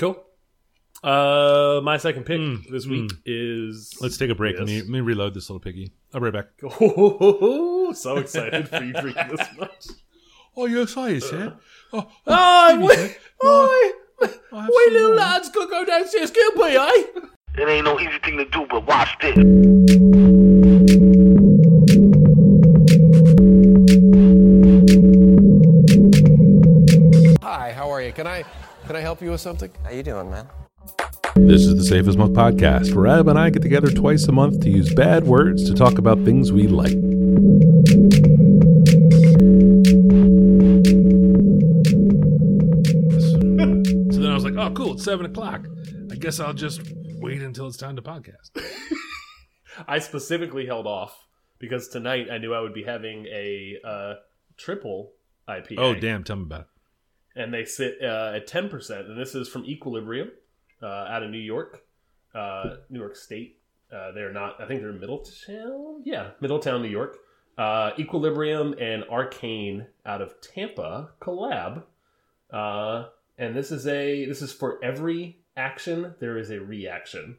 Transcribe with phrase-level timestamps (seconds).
[0.00, 0.16] Cool.
[1.04, 3.94] Uh, my second pick Mm, this week is.
[4.00, 4.56] Let's take a break.
[4.58, 5.92] Let, me, let me reload this little piggy.
[6.14, 6.46] I'll be right back.
[6.80, 9.86] Oh, so excited for you drinking this much.
[10.56, 11.56] Oh, you're excited, sir?
[11.92, 13.16] Oh, Oh, Jimmy, wait, sir.
[13.42, 13.92] Oh,
[14.22, 15.16] oi, I'll have we little more.
[15.16, 17.02] lads gonna go downstairs, Gilby, eh?
[17.58, 19.36] It ain't no easy thing to do, but watch this.
[28.90, 29.70] Can I help you with something?
[29.84, 30.48] How you doing, man?
[31.36, 34.32] This is the Safe as Milk podcast, where Ab and I get together twice a
[34.32, 36.90] month to use bad words to talk about things we like.
[36.90, 36.96] So
[44.18, 45.68] then I was like, oh, cool, it's seven o'clock.
[46.10, 46.80] I guess I'll just
[47.20, 48.50] wait until it's time to podcast.
[49.86, 51.16] I specifically held off
[51.60, 54.14] because tonight I knew I would be having a uh,
[54.56, 55.12] triple
[55.48, 55.78] IPA.
[55.78, 56.66] Oh, damn, tell me about it.
[57.40, 59.08] And they sit uh, at 10%.
[59.08, 60.30] And this is from Equilibrium
[60.82, 61.82] uh, out of New York,
[62.34, 63.58] uh, New York State.
[63.90, 66.02] Uh, they're not, I think they're Middletown.
[66.04, 67.18] Yeah, Middletown, New York.
[67.56, 71.84] Uh, Equilibrium and Arcane out of Tampa collab.
[72.50, 73.06] Uh,
[73.38, 77.36] and this is a this is for every action there is a reaction.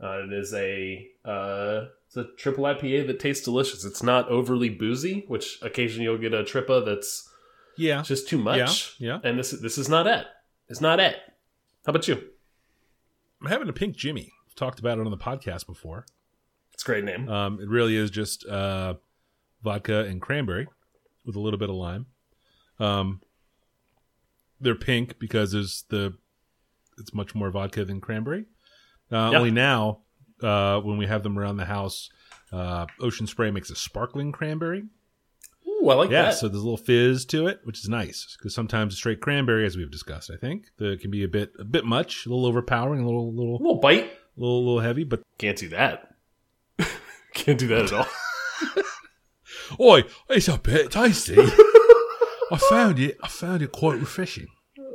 [0.00, 3.84] It is a it's a triple IPA that tastes delicious.
[3.84, 7.28] It's not overly boozy, which occasionally you'll get a tripa that's
[7.76, 8.00] Yeah.
[8.00, 8.94] it's just too much.
[8.98, 9.28] Yeah, yeah.
[9.28, 10.26] And this this is not it.
[10.68, 11.16] It's not it.
[11.86, 12.22] How about you?
[13.40, 14.32] I'm having a pink Jimmy.
[14.48, 16.06] I've talked about it on the podcast before.
[16.72, 17.28] It's a great name.
[17.28, 18.94] Um, it really is just uh,
[19.62, 20.68] vodka and cranberry
[21.24, 22.06] with a little bit of lime.
[22.78, 23.20] Um,
[24.60, 26.14] they're pink because there's the
[26.98, 28.44] it's much more vodka than cranberry.
[29.10, 29.38] Uh, Yeah.
[29.38, 30.00] Only now,
[30.42, 32.10] uh, when we have them around the house,
[32.52, 34.84] uh, Ocean Spray makes a sparkling cranberry.
[35.82, 36.34] Ooh, I like Yeah, that.
[36.34, 39.66] so there's a little fizz to it, which is nice because sometimes a straight cranberry,
[39.66, 42.46] as we've discussed, I think, the, can be a bit a bit much, a little
[42.46, 44.04] overpowering, a little a little little bite.
[44.36, 45.04] A little little heavy.
[45.04, 46.14] But Can't do that.
[47.34, 48.06] Can't do that at all.
[49.80, 51.36] oi, it's a bit tasty.
[51.38, 53.16] I found it.
[53.22, 54.46] I found it quite refreshing.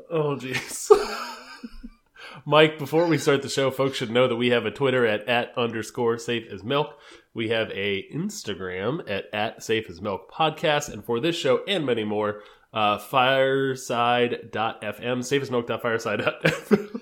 [0.09, 0.89] Oh, jeez.
[2.45, 5.27] Mike, before we start the show, folks should know that we have a Twitter at,
[5.27, 6.97] at underscore safe as milk.
[7.37, 10.91] We have a Instagram at, at safe as milk podcast.
[10.91, 12.41] And for this show and many more,
[12.73, 16.99] uh, fireside.fm, safe as milk.fireside.fm.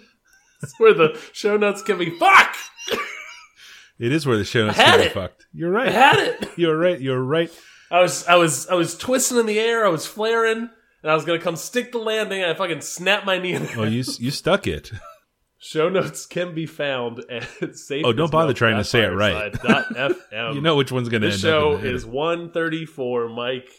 [0.60, 2.10] That's where the show notes can be.
[2.20, 2.54] Fuck!
[3.98, 5.14] It is where the show notes can be it.
[5.14, 5.48] fucked.
[5.54, 5.94] You're I right.
[5.94, 6.50] had it.
[6.58, 7.00] You're right.
[7.00, 7.50] You're right.
[7.90, 9.86] I was, I was, I was twisting in the air.
[9.86, 10.70] I was flaring,
[11.02, 12.42] and I was gonna come stick the landing.
[12.42, 13.54] And I fucking snapped my knee.
[13.54, 13.80] In there.
[13.80, 14.92] Oh, you you stuck it.
[15.58, 18.06] Show notes can be found at safe.
[18.06, 19.54] Oh, don't bother trying to say it right.
[19.54, 20.16] FM.
[20.56, 21.84] You know which one's going to end show up.
[21.84, 23.30] is one thirty four.
[23.30, 23.70] Mike,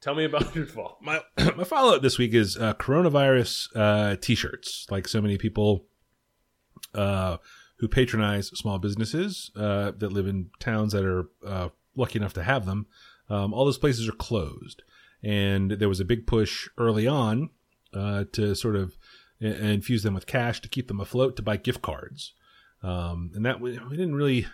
[0.00, 0.98] tell me about your fall.
[1.00, 1.20] my
[1.56, 4.86] my follow up this week is uh, coronavirus uh, t-shirts.
[4.90, 5.86] Like so many people
[6.94, 7.38] uh,
[7.78, 12.42] who patronize small businesses uh, that live in towns that are uh, lucky enough to
[12.42, 12.86] have them,
[13.28, 14.82] um, all those places are closed.
[15.22, 17.50] And there was a big push early on
[17.94, 18.96] uh, to sort of
[19.42, 22.32] i- infuse them with cash to keep them afloat to buy gift cards.
[22.82, 24.46] Um, and that we, we didn't really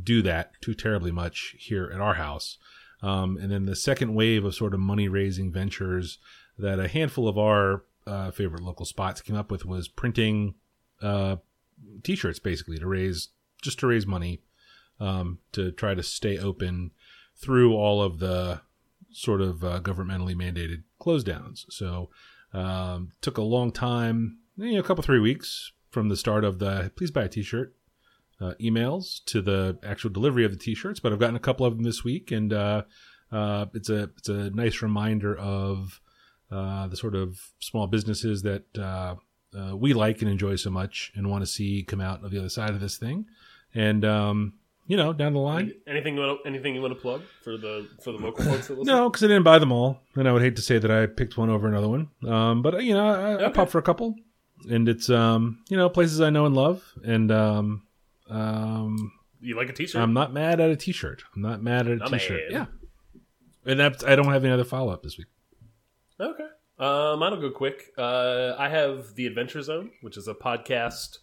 [0.00, 2.58] do that too terribly much here at our house.
[3.02, 6.18] Um, and then the second wave of sort of money raising ventures
[6.58, 10.54] that a handful of our uh, favorite local spots came up with was printing
[11.02, 11.36] uh,
[12.02, 13.28] t-shirts basically to raise
[13.60, 14.40] just to raise money
[15.00, 16.92] um, to try to stay open
[17.36, 18.60] through all of the
[19.10, 21.66] sort of uh, governmentally mandated close downs.
[21.68, 22.10] So
[22.54, 26.58] um, took a long time, you know, a couple three weeks from the start of
[26.58, 27.74] the please buy a t-shirt
[28.40, 31.74] uh, emails to the actual delivery of the t-shirts, but I've gotten a couple of
[31.74, 32.82] them this week, and uh,
[33.30, 36.00] uh, it's a it's a nice reminder of
[36.50, 39.16] uh, the sort of small businesses that uh,
[39.56, 42.38] uh, we like and enjoy so much, and want to see come out of the
[42.38, 43.26] other side of this thing.
[43.74, 44.54] And um,
[44.86, 46.42] you know, down the line, Anything you want?
[46.42, 48.86] To, anything you want to plug for the for the local folks that listen?
[48.94, 51.06] no, because I didn't buy them all, and I would hate to say that I
[51.06, 52.08] picked one over another one.
[52.26, 54.14] Um, but you know, I, I pop for a couple,
[54.70, 57.82] and it's um, you know, places I know and love, and um,
[58.28, 60.00] um, You like a T-shirt?
[60.02, 61.22] I'm not mad at a T-shirt.
[61.34, 62.40] I'm not mad at a T-shirt.
[62.50, 62.66] Yeah,
[63.64, 65.28] and that's I don't have any other follow up this week.
[66.20, 66.44] Okay.
[66.76, 67.92] Um, I don't go quick.
[67.96, 71.18] Uh, I have the Adventure Zone, which is a podcast.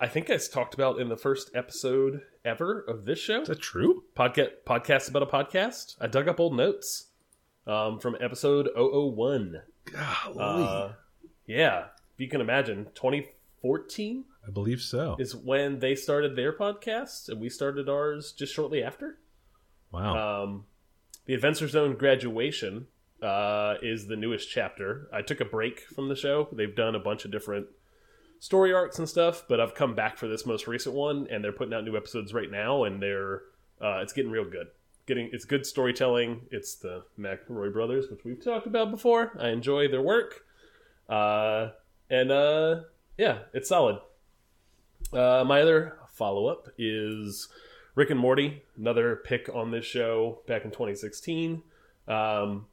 [0.00, 3.42] I think I talked about in the first episode ever of this show.
[3.42, 4.04] Is that true?
[4.16, 5.96] podcast podcast about a podcast.
[6.00, 7.06] I dug up old notes
[7.66, 9.60] um, from episode 001.
[9.86, 10.92] Golly, Uh,
[11.46, 15.16] yeah, if you can imagine, 2014 I believe so.
[15.18, 19.18] is when they started their podcast, and we started ours just shortly after.
[19.90, 20.42] Wow.
[20.44, 20.64] Um,
[21.26, 22.86] the Adventure Zone graduation
[23.20, 25.08] uh, is the newest chapter.
[25.12, 26.48] I took a break from the show.
[26.52, 27.66] They've done a bunch of different
[28.40, 29.44] story arcs and stuff.
[29.48, 32.32] But I've come back for this most recent one, and they're putting out new episodes
[32.32, 33.42] right now, and they're
[33.80, 34.68] uh, it's getting real good.
[35.06, 36.42] Getting it's good storytelling.
[36.50, 39.32] It's the McElroy brothers, which we've talked about before.
[39.38, 40.44] I enjoy their work,
[41.08, 41.70] uh,
[42.10, 42.80] and uh,
[43.16, 43.98] yeah, it's solid.
[45.12, 47.48] Uh, my other follow up is
[47.94, 51.62] Rick and Morty, another pick on this show back in 2016.
[52.06, 52.66] Um,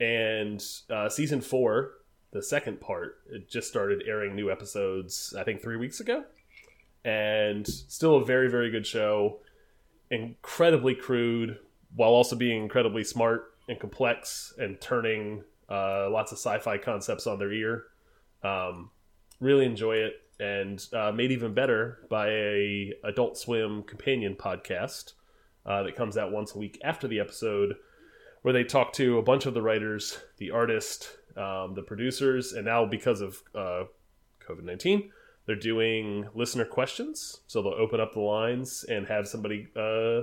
[0.00, 1.92] and uh, season four,
[2.32, 6.24] the second part, it just started airing new episodes, I think three weeks ago.
[7.04, 9.38] And still a very, very good show.
[10.10, 11.58] Incredibly crude,
[11.94, 17.26] while also being incredibly smart and complex and turning uh, lots of sci fi concepts
[17.26, 17.84] on their ear.
[18.42, 18.90] Um,
[19.40, 25.12] really enjoy it and uh, made even better by a Adult Swim companion podcast
[25.64, 27.76] uh, that comes out once a week after the episode,
[28.42, 32.64] where they talk to a bunch of the writers, the artist, um, the producers, and
[32.64, 33.84] now because of uh,
[34.46, 35.10] COVID nineteen,
[35.46, 37.40] they're doing listener questions.
[37.46, 39.68] So they'll open up the lines and have somebody.
[39.76, 40.22] Uh,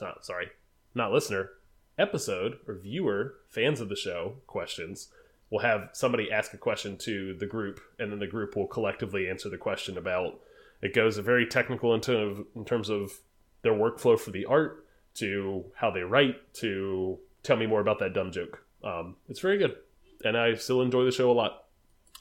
[0.00, 0.50] not sorry,
[0.94, 1.50] not listener
[1.98, 5.08] episode or viewer fans of the show questions
[5.52, 9.28] we'll have somebody ask a question to the group, and then the group will collectively
[9.28, 10.40] answer the question about.
[10.80, 13.12] It goes very technical into in terms of
[13.60, 14.86] their workflow for the art
[15.16, 18.64] to how they write to tell me more about that dumb joke.
[18.82, 19.76] Um, it's very good,
[20.24, 21.64] and I still enjoy the show a lot.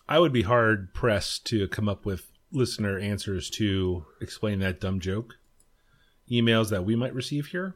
[0.08, 5.00] I would be hard pressed to come up with listener answers to explain that dumb
[5.00, 5.36] joke.
[6.30, 7.76] Emails that we might receive here.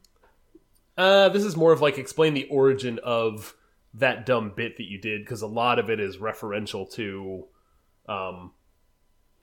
[0.98, 3.56] Uh, this is more of like explain the origin of
[3.94, 7.46] that dumb bit that you did because a lot of it is referential to
[8.08, 8.52] um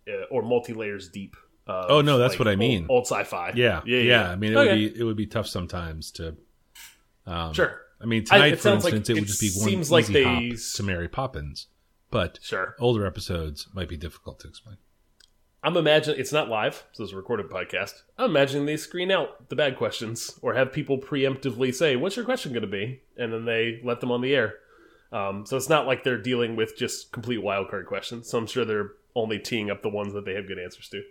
[0.08, 1.37] uh, or multi layers deep
[1.67, 2.82] of, Oh, no, that's like, what I mean.
[2.88, 4.31] old, old sci-fi Yeah, yeah yeah.
[4.31, 4.69] I mean, it Okay.
[4.69, 6.37] would be it would be tough sometimes to.
[7.26, 9.69] Um, sure I mean, tonight, it for sounds like- instance, it would just be one
[9.69, 11.69] seems like easy they hop to Mary Poppins,
[12.11, 12.75] but sure.
[12.79, 14.77] older episodes might be difficult to explain.
[15.63, 18.03] i'm imagining it's not live so it's a recorded podcast.
[18.19, 22.25] I'm imagining they screen out the bad questions or have people preemptively say what's your
[22.25, 23.03] question going to be?
[23.17, 24.55] And then they let them on the air.
[25.13, 28.29] Um, so it's not like they're dealing with just complete wildcard questions.
[28.29, 31.03] So i'm sure they're only teeing up the ones that they have good answers to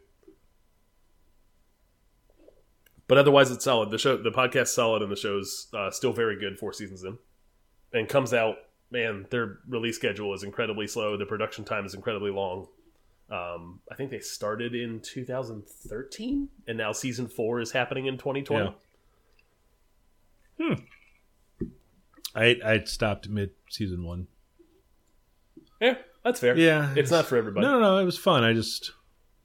[3.11, 6.39] but otherwise it's solid the show the podcast's solid and the show's uh, still very
[6.39, 7.17] good four seasons in
[7.91, 8.55] and comes out
[8.89, 12.67] man their release schedule is incredibly slow the production time is incredibly long
[13.29, 18.73] um, i think they started in 2013 and now season four is happening in 2020
[20.57, 20.75] Yeah.
[22.33, 24.27] I I stopped mid season one.
[25.81, 27.97] yeah that's fair Yeah, it's not for everybody No, no, no.
[27.97, 28.43] It was fun.
[28.45, 28.91] I just,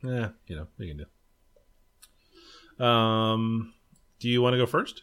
[0.05, 1.05] yeah, you know, you can do.
[2.79, 3.75] Um,
[4.19, 5.03] do you want to go first?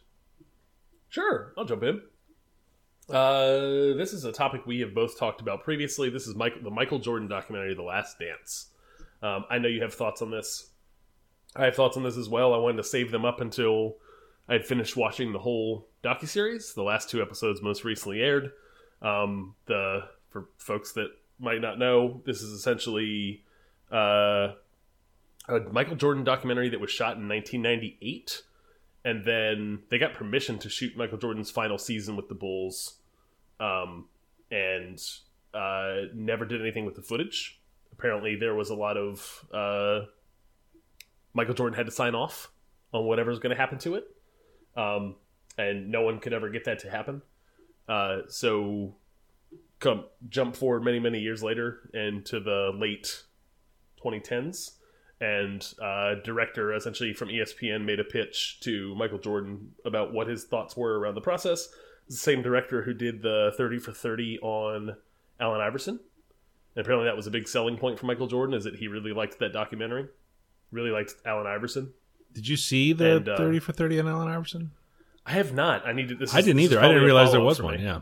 [1.10, 2.02] Sure, I'll jump in.
[3.10, 6.10] Uh, this is a topic we have both talked about previously.
[6.10, 8.68] This is Michael, the Michael Jordan documentary, The Last Dance.
[9.22, 10.70] Um, I know you have thoughts on this.
[11.56, 12.54] I have thoughts on this as well.
[12.54, 13.98] I wanted to save them up until
[14.48, 16.74] I had finished watching the whole docuseries.
[16.74, 18.52] The last two episodes most recently aired.
[19.02, 21.10] Um, the for folks that
[21.40, 23.44] might not know, this is essentially
[23.92, 24.54] uh,
[25.48, 28.44] a Michael Jordan documentary that was shot in 1998
[29.06, 32.96] and then they got permission to shoot Michael Jordan's final season with the Bulls,
[33.60, 34.06] um,
[34.50, 35.02] and
[35.54, 37.60] uh, never did anything with the footage.
[37.92, 40.06] Apparently, there was a lot of uh,
[41.34, 42.50] Michael Jordan had to sign off
[42.94, 44.06] on whatever's going to happen to it,
[44.78, 45.16] um,
[45.58, 47.22] and no one could ever get that to happen.
[47.90, 48.96] Uh, so,
[49.80, 53.24] come jump forward many many years later into the late
[54.02, 54.72] 2010s
[55.24, 60.44] and uh, director essentially from ESPN made a pitch to Michael Jordan about what his
[60.44, 61.70] thoughts were around the process.
[62.10, 64.96] The same director who did the 30 for 30 on
[65.40, 66.00] Allen Iverson.
[66.76, 69.14] And apparently that was a big selling point for Michael Jordan is that he really
[69.14, 70.08] liked that documentary.
[70.72, 71.94] Really liked Allen Iverson.
[72.34, 74.72] Did you see the And, uh, thirty for thirty on Allen Iverson?
[75.26, 75.86] I have not.
[75.88, 76.16] I need to.
[76.16, 76.80] This I is- didn't this either.
[76.82, 77.78] I didn't realize there was one.
[77.78, 77.84] me.
[77.84, 78.02] Yeah.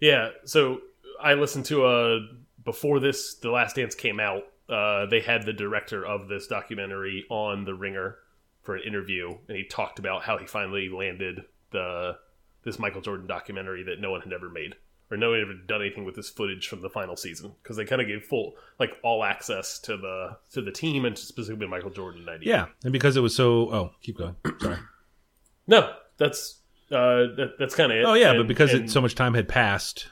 [0.00, 0.80] Yeah, so
[1.22, 2.20] I listened to a
[2.64, 7.24] before this The Last Dance came out, uh, they had the director of this documentary
[7.30, 8.16] on The Ringer
[8.62, 12.16] for an interview and he talked about how he finally landed the
[12.62, 14.74] this Michael Jordan documentary that no one had ever made
[15.10, 17.76] or no one had ever done anything with this footage from the final season because
[17.76, 21.66] they kind of gave full like all access to the to the team and specifically
[21.66, 22.48] Michael Jordan in 98.
[22.48, 23.70] Yeah, and because it was so.
[23.70, 24.34] Oh, keep going.
[24.60, 24.78] Sorry.
[25.66, 28.04] No, that's uh that, that's kind of it.
[28.06, 30.06] Oh yeah, And- but because and- it, so much time had passed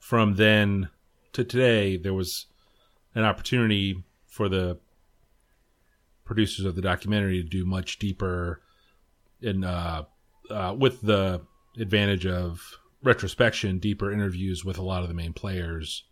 [0.00, 0.88] from then
[1.34, 2.46] to today, there was
[3.18, 4.78] an opportunity for the
[6.24, 8.62] producers of the documentary to do much deeper
[9.42, 10.04] in uh,
[10.50, 11.40] uh, with the
[11.78, 16.04] advantage of retrospection, deeper interviews with a lot of the main players,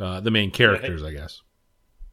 [0.00, 1.42] uh, the main characters, I guess.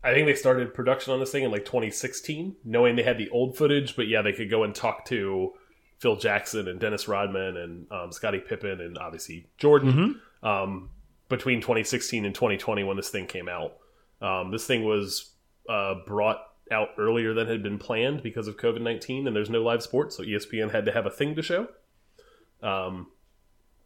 [0.03, 3.29] I think they started production on this thing in like 2016, knowing they had the
[3.29, 5.53] old footage, but yeah, they could go and talk to
[5.99, 10.89] Phil Jackson and Dennis Rodman and um, Scottie Pippen and obviously Jordan um,
[11.29, 13.77] between 2016 and 2020 when this thing came out.
[14.23, 15.33] Um, this thing was
[15.69, 16.39] uh, brought
[16.71, 20.15] out earlier than had been planned because of COVID 19, and there's no live sports,
[20.17, 21.67] so ESPN had to have a thing to show.
[22.61, 23.07] Um,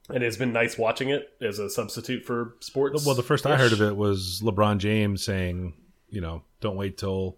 [0.09, 3.05] and it's been nice watching it as a substitute for sports.
[3.05, 5.73] Well, the first I heard of it was LeBron James saying,
[6.09, 7.37] you know, don't wait till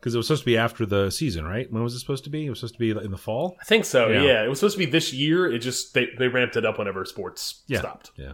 [0.00, 1.72] because it was supposed to be after the season, right?
[1.72, 2.46] When was it supposed to be?
[2.46, 3.56] It was supposed to be in the fall.
[3.60, 4.08] I think so.
[4.08, 4.22] Yeah.
[4.22, 4.44] Yeah.
[4.44, 5.50] it was supposed to be this year.
[5.50, 8.10] It just they they ramped it up whenever sports Yeah, stopped.
[8.16, 8.32] yeah.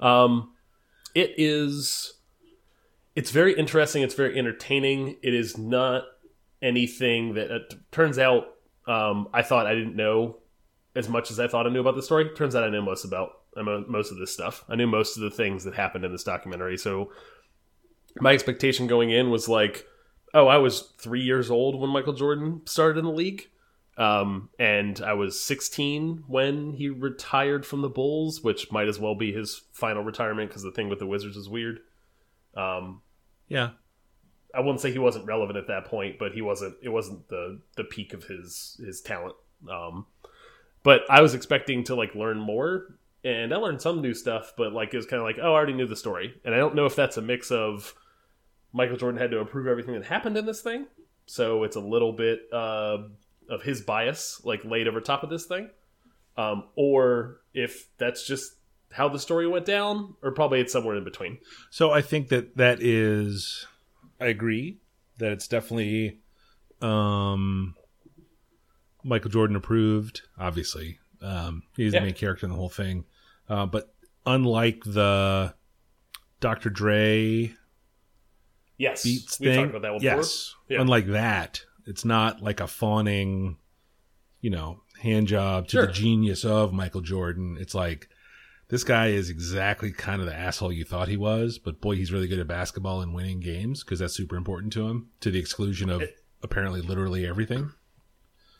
[0.00, 0.52] Um,
[1.14, 2.14] it is.
[3.14, 4.02] It's very interesting.
[4.02, 5.16] It's very entertaining.
[5.22, 6.04] It is not
[6.62, 8.44] anything that it turns out.
[8.86, 10.38] Um, I thought I didn't know
[10.94, 12.28] as much as I thought I knew about the story.
[12.34, 14.64] Turns out I knew most about most of this stuff.
[14.68, 16.78] I knew most of the things that happened in this documentary.
[16.78, 17.12] So
[18.20, 19.86] my expectation going in was like,
[20.34, 23.48] oh, I was three years old when Michael Jordan started in the league.
[23.96, 29.14] Um, and I was 16 when he retired from the Bulls, which might as well
[29.14, 31.80] be his final retirement because the thing with the Wizards is weird.
[32.54, 33.02] Um,
[33.48, 33.70] Yeah,
[34.54, 36.76] I wouldn't say he wasn't relevant at that point, but he wasn't.
[36.82, 39.36] It wasn't the the peak of his his talent.
[39.70, 40.06] Um,
[40.82, 44.54] but I was expecting to like learn more, and I learned some new stuff.
[44.56, 46.58] But like it was kind of like, oh, I already knew the story, and I
[46.58, 47.94] don't know if that's a mix of
[48.72, 50.86] Michael Jordan had to approve everything that happened in this thing,
[51.26, 52.98] so it's a little bit uh,
[53.48, 55.70] of his bias like laid over top of this thing,
[56.36, 58.54] um, or if that's just
[58.92, 61.38] how the story went down, or probably it's somewhere in between.
[61.70, 63.66] So I think that that is,
[64.20, 64.78] I agree
[65.18, 66.18] that it's definitely,
[66.80, 67.74] um,
[69.04, 70.22] Michael Jordan approved.
[70.38, 72.00] Obviously, um, he's Yeah.
[72.00, 73.04] the main character in the whole thing.
[73.48, 73.94] Uh, but
[74.26, 75.54] unlike the
[76.40, 76.70] Dr.
[76.70, 77.54] Dre
[78.78, 80.80] Yes, beats we thing, talked about that one yes, Yeah.
[80.80, 83.58] unlike that, it's not like a fawning,
[84.40, 87.56] you know, hand job to the genius of Michael Jordan.
[87.60, 88.08] It's like
[88.70, 92.12] this guy is exactly kind of the asshole you thought he was, but boy, he's
[92.12, 95.38] really good at basketball and winning games because that's super important to him, to the
[95.38, 96.02] exclusion of
[96.42, 97.70] apparently literally everything.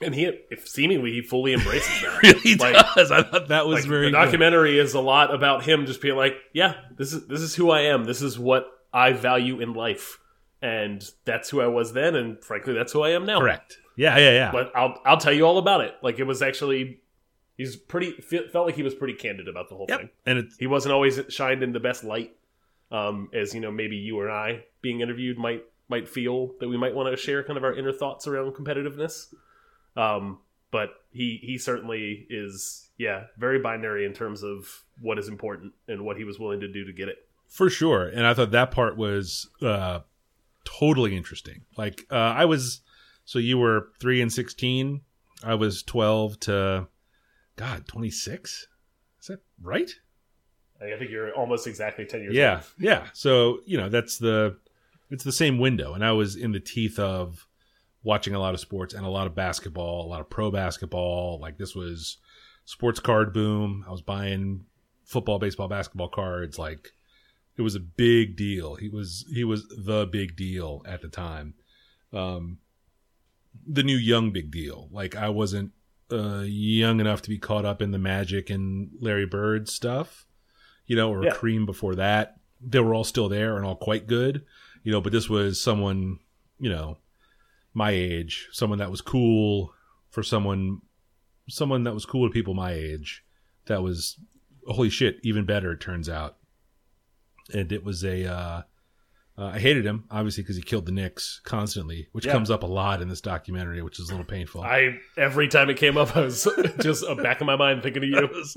[0.02, 2.22] and he if seemingly he fully embraces that.
[2.22, 3.10] really Like- does.
[3.10, 4.24] I thought that was Like, very the good.
[4.24, 7.70] documentary is a lot about him just being like, yeah, this is this is who
[7.70, 8.04] I am.
[8.04, 10.18] This is what I value in life,
[10.62, 13.38] and that's who I was then, and frankly, that's who I am now.
[13.40, 13.76] Correct.
[13.96, 14.50] Yeah, yeah, yeah.
[14.52, 15.94] But I'll I'll tell you all about it.
[16.02, 17.00] Like it was actually,
[17.60, 20.00] he's pretty felt like he was pretty candid about the whole yep.
[20.00, 20.10] thing.
[20.24, 22.34] And it's He wasn't always shined in the best light,
[22.90, 26.78] um, as you know, maybe you or I being interviewed might might feel that we
[26.78, 29.34] might want to share kind of our inner thoughts around competitiveness.
[29.94, 30.38] Um,
[30.70, 36.06] but he he certainly is, yeah, very binary in terms of what is important and
[36.06, 37.18] what he was willing to do to get it.
[37.48, 39.98] for sure and i thought that part was uh
[40.64, 42.82] totally interesting like uh i was
[43.24, 45.00] so you were 3 and 16
[45.42, 46.86] i was 12 to
[47.60, 48.68] god 26
[49.20, 49.90] is that right?
[50.80, 52.64] I think you're almost exactly ten years yeah old.
[52.78, 53.06] yeah.
[53.12, 54.56] So you know that's the
[55.10, 57.46] it's the same window and i was in the teeth of
[58.02, 61.38] watching a lot of sports and a lot of basketball a lot of pro basketball.
[61.38, 62.16] Like this was
[62.64, 63.84] sports card boom.
[63.86, 64.64] I was buying
[65.04, 66.58] football baseball basketball cards.
[66.58, 66.92] Like
[67.58, 68.76] it was a big deal.
[68.76, 71.52] He was he was the big deal at the time.
[72.12, 72.58] Um
[73.66, 74.88] the new young big deal.
[74.90, 75.72] Like i wasn't
[76.12, 80.26] uh young enough to be caught up in the magic and larry bird stuff
[80.86, 81.30] you know or Yeah.
[81.32, 84.44] cream before that they were all still there and all quite good
[84.82, 86.18] you know but this was someone
[86.58, 86.98] you know
[87.74, 89.72] my age someone that was cool
[90.10, 90.80] for someone
[91.48, 93.24] someone that was cool to people my age
[93.66, 94.16] that was
[94.66, 96.36] holy shit even better it turns out
[97.52, 98.62] and it was a uh,
[99.38, 102.32] uh, I hated him obviously because he killed the Knicks constantly, which Yeah.
[102.32, 104.62] comes up a lot in this documentary, which is a little painful.
[104.62, 106.46] I every time it came up, I was
[106.80, 108.16] just uh, back in my mind thinking of you.
[108.24, 108.56] It was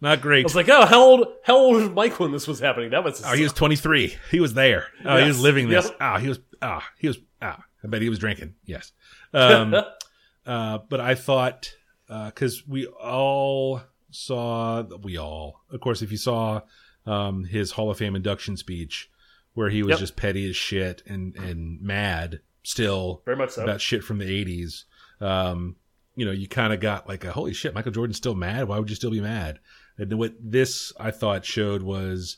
[0.00, 0.44] not great.
[0.44, 2.90] I was like, oh, how old how old was Mike when this was happening?
[2.90, 4.16] That was oh, he was 23.
[4.30, 4.86] He was there.
[5.04, 5.86] Oh, he was living this.
[5.86, 5.96] Yep.
[6.00, 6.40] Ah, he was.
[6.62, 7.18] Ah, he was.
[7.40, 8.54] Ah, I bet he was drinking.
[8.64, 8.92] Yes.
[9.32, 9.74] Um,
[10.46, 11.72] uh, but I thought
[12.08, 16.60] because we all saw we all, of course, if you saw
[17.06, 19.10] um, his Hall of Fame induction speech
[19.58, 19.98] where he was Yep.
[19.98, 23.62] just petty as shit and and mad still very much so.
[23.64, 24.84] about shit from the 80s
[25.20, 25.74] um
[26.14, 28.68] you know you kind of got like a holy shit michael jordan's still mad?
[28.68, 29.58] Why would you still be mad?
[29.98, 32.36] And what this i thought showed was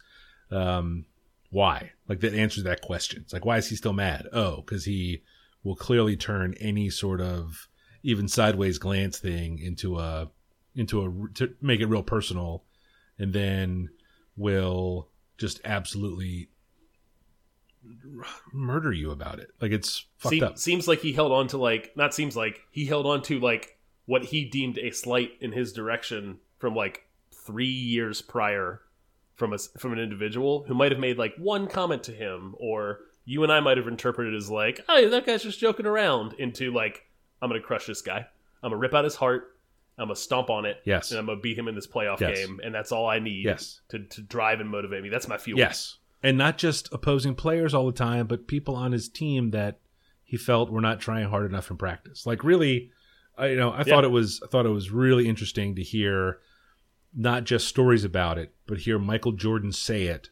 [0.51, 1.05] um
[1.51, 1.91] why?
[2.09, 3.23] Like that answers that question.
[3.25, 4.27] It's like why is he still mad?
[4.33, 5.23] Oh because he
[5.65, 7.69] will clearly turn any sort of
[8.03, 10.31] even sideways glance thing into a
[10.75, 12.63] into a to make it real personal
[13.19, 13.91] and then
[14.37, 15.09] will
[15.39, 16.49] just absolutely
[18.53, 19.51] murder you about it.
[19.61, 20.59] Like it's fucked up.
[20.59, 23.79] Seems like he held on to like not seems like he held on to like
[24.07, 28.81] what he deemed a slight in his direction from like three years prior
[29.35, 33.01] from a from an individual who might have made like one comment to him or
[33.25, 36.73] you and I might have interpreted as like oh that guy's just joking around into
[36.73, 37.07] like
[37.41, 38.27] I'm gonna crush this guy
[38.63, 39.57] I'm gonna rip out his heart
[39.97, 41.11] I'm gonna stomp on it Yes.
[41.11, 42.39] and I'm gonna beat him in this playoff Yes.
[42.39, 43.81] game and that's all I need Yes.
[43.89, 45.97] to to drive and motivate me that's my fuel Yes.
[46.23, 49.79] And not just opposing players all the time, but people on his team that
[50.23, 52.27] he felt were not trying hard enough in practice.
[52.27, 52.91] Like really,
[53.39, 56.39] I you know, I thought it was I thought it was really interesting to hear
[57.15, 60.29] not just stories about it, but hear Michael Jordan say it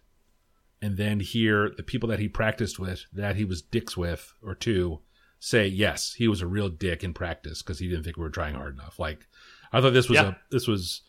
[0.80, 4.54] and then hear the people that he practiced with that he was dicks with or
[4.54, 5.00] two
[5.40, 8.30] say yes, he was a real dick in practice because he didn't think we were
[8.30, 8.98] trying hard enough.
[8.98, 9.26] Like
[9.72, 10.28] I thought this was Yeah.
[10.28, 11.00] a this was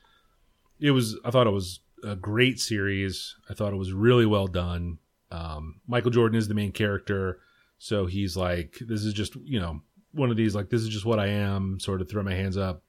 [0.79, 3.35] it was I thought it was a great series.
[3.49, 4.99] I thought it was really well done.
[5.31, 7.39] Um, Michael Jordan is the main character,
[7.77, 11.05] so he's like, this is just you know one of these like this is just
[11.05, 11.79] what I am.
[11.79, 12.83] Sort of throw my hands up,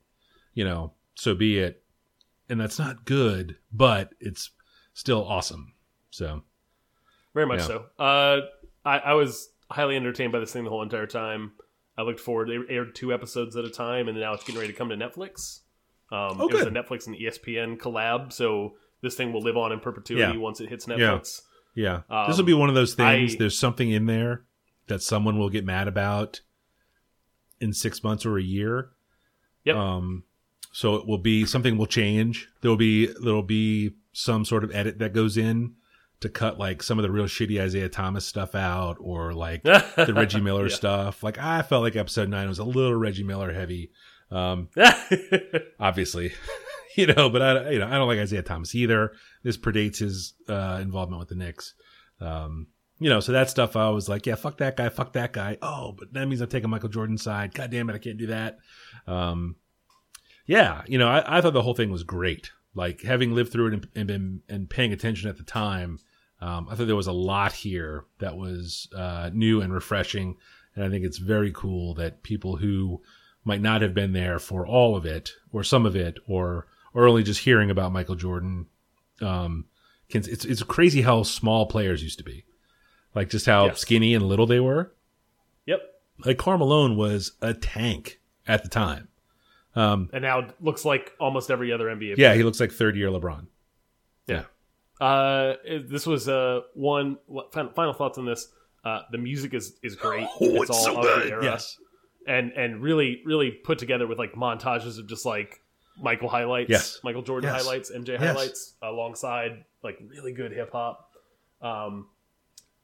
[0.54, 1.82] you know, so be it.
[2.48, 4.50] And that's not good, but it's
[4.94, 5.74] still awesome.
[6.10, 6.42] So
[7.34, 7.66] Very much Yeah.
[7.66, 7.86] so.
[7.98, 8.40] Uh,
[8.84, 11.52] I, I was highly entertained by this thing the whole entire time.
[11.96, 12.48] I looked forward.
[12.48, 14.96] They aired two episodes at a time, and now it's getting ready to come to
[14.96, 15.60] Netflix.
[16.10, 16.70] Um, Oh, it was a.
[16.70, 20.40] Netflix and ESPN collab, so this thing will live on in perpetuity Yeah.
[20.40, 21.40] once it hits Netflix.
[21.74, 23.34] yeah, Um, this will be one of those things.
[23.34, 24.44] I- There's something in there
[24.88, 26.40] that someone will get mad about
[27.60, 28.90] in six months or a year.
[29.64, 29.76] Yep.
[29.76, 30.24] Um,
[30.72, 32.48] so it will be something will change.
[32.60, 35.74] There will be there'll be some sort of edit that goes in
[36.20, 40.12] to cut like some of the real shitty Isiah Thomas stuff out, or like the
[40.14, 40.74] Reggie Miller Yeah.
[40.74, 41.22] stuff.
[41.22, 43.90] Like I felt like episode nine was a little Reggie Miller heavy.
[44.30, 44.68] Um,
[45.80, 46.32] obviously,
[46.96, 49.12] you know, but I, you know, I don't like Isiah Thomas either.
[49.42, 51.74] This predates his uh, involvement with the Knicks.
[52.20, 52.68] Um,
[52.98, 55.56] you know, so that stuff I was like, yeah, fuck that guy, fuck that guy.
[55.62, 57.54] Oh, but that means I'm taking Michael Jordan's side.
[57.54, 58.58] God damn it, I can't do that.
[59.06, 59.56] Um,
[60.46, 62.50] yeah, you know, I, I thought the whole thing was great.
[62.74, 65.98] Like having lived through it and, and been and paying attention at the time,
[66.40, 70.36] um, I thought there was a lot here that was uh, new and refreshing,
[70.74, 73.00] and I think it's very cool that people who
[73.44, 77.06] might not have been there for all of it or some of it or or
[77.06, 78.66] only just hearing about Michael Jordan,
[79.20, 79.66] um,
[80.08, 82.44] can it's it's crazy how small players used to be,
[83.14, 83.78] like just how Yes.
[83.78, 84.92] skinny and little they were.
[85.66, 85.80] yep.
[86.24, 89.08] Like Carmelo was a tank at the time.
[89.76, 92.16] Um, And now it looks like almost every other NBA.
[92.18, 93.46] yeah, he looks like third year LeBron.
[94.26, 94.44] Yeah.
[95.00, 95.54] Uh,
[95.86, 97.18] this was uh one
[97.74, 98.48] final, thoughts on this.
[98.84, 100.26] Uh, the music is is great.
[100.40, 101.30] Oh, it's all so good.
[101.30, 101.44] Era.
[101.44, 101.78] Yes.
[102.26, 105.62] and and really really put together with like montages of just like
[106.00, 107.00] Michael highlights, Yes.
[107.04, 107.62] Michael Jordan Yes.
[107.64, 108.20] highlights, MJ Yes.
[108.22, 111.10] highlights, alongside like really good hip hop.
[111.60, 112.08] Um,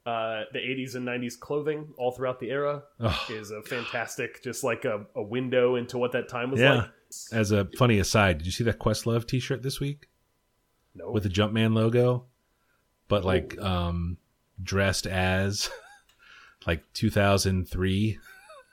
[0.04, 3.30] uh, the 80s and 90s clothing all throughout the era Ugh.
[3.30, 6.74] is a fantastic, just like a, a window into what that time was Yeah.
[6.74, 6.90] like.
[7.32, 10.08] As a funny aside, did you see that Questlove T-shirt this week
[10.94, 12.26] No, with the Jumpman logo,
[13.08, 14.18] but like um,
[14.62, 15.70] dressed as
[16.66, 18.18] like 2003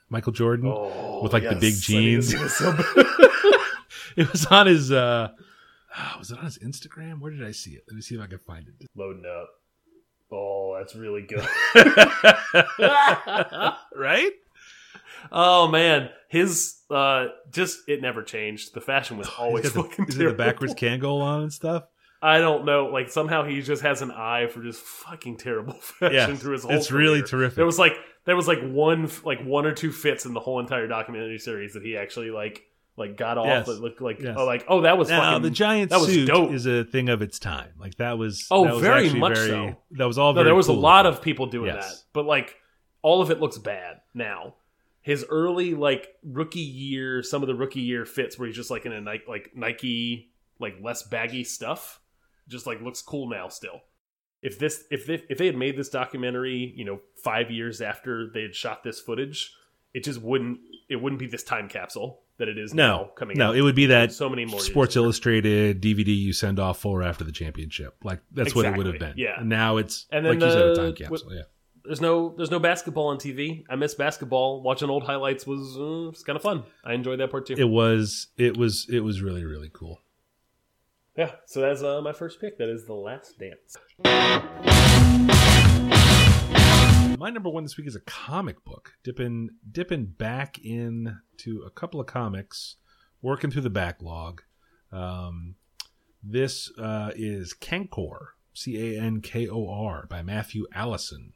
[0.09, 2.27] Michael Jordan Oh, with like the yes, big I need to jeans.
[2.31, 3.05] see this so bad.
[4.17, 4.91] it was on his.
[4.91, 5.29] uh
[6.19, 7.19] Was it on his Instagram?
[7.19, 7.83] Where did I see it?
[7.87, 8.87] Let me see if I can find it.
[8.95, 9.49] Loading up.
[10.31, 11.47] Oh, that's really good.
[13.95, 14.31] right?
[15.31, 18.73] oh man, his uh, just it never changed.
[18.73, 21.53] The fashion was always He's fucking the, is it the backwards can go on and
[21.53, 21.83] stuff.
[22.21, 22.85] I don't know.
[22.87, 26.63] Like somehow he just has an eye for just fucking terrible fashion Yeah, through his
[26.63, 26.71] whole.
[26.71, 27.57] it's really terrific.
[27.57, 27.93] There was like
[28.25, 31.73] there was like one like one or two fits in the whole entire documentary series
[31.73, 32.63] that he actually like
[32.97, 33.65] like got off Yes.
[33.67, 34.35] that looked like Yes.
[34.37, 36.51] oh like oh that was Now, fucking the giant that was suit dope.
[36.51, 37.69] is a thing of its time.
[37.79, 38.47] Like that was.
[38.51, 39.75] Oh, that was very much very, so.
[39.91, 40.31] That was all.
[40.33, 41.89] no, very there was a lot of people doing Yes.
[41.89, 42.55] that, but like
[43.01, 44.55] all of it looks bad now.
[45.01, 48.85] His early like rookie year, some of the rookie year fits where he's just like
[48.85, 51.99] in a Nike like Nike like less baggy stuff,
[52.47, 53.81] just like looks cool now still.
[54.41, 58.29] If this if they, if they had made this documentary, you know, five years after
[58.33, 59.51] they had shot this footage,
[59.93, 63.37] it just wouldn't it wouldn't be this time capsule that it is now No, coming
[63.37, 63.55] no, out.
[63.55, 64.95] it would be that so many more Sports.
[64.95, 67.95] Illustrated DVD you send off for after the championship.
[68.03, 69.13] Like that's what it would have been.
[69.17, 69.39] Yeah.
[69.39, 71.33] And now it's And like then you said, a time capsule.
[71.33, 71.41] yeah.
[71.85, 73.63] there's no there's no basketball on TV.
[73.69, 74.63] I miss basketball.
[74.63, 76.63] Watching old highlights was uh, it's kind of fun.
[76.83, 77.55] I enjoyed that part too.
[77.57, 78.27] It was.
[78.37, 78.87] It was.
[78.89, 80.01] It was really really cool.
[81.17, 82.57] yeah, so that's uh, my first pick.
[82.57, 83.77] That is The Last Dance.
[87.23, 88.95] My number one this week is a comic book.
[89.01, 92.75] Dipping dipping back in to a couple of comics,
[93.21, 94.41] working through the backlog.
[94.91, 95.55] Um,
[96.21, 101.31] this uh, is Cankor, C A N K O R, by Matthew Allison.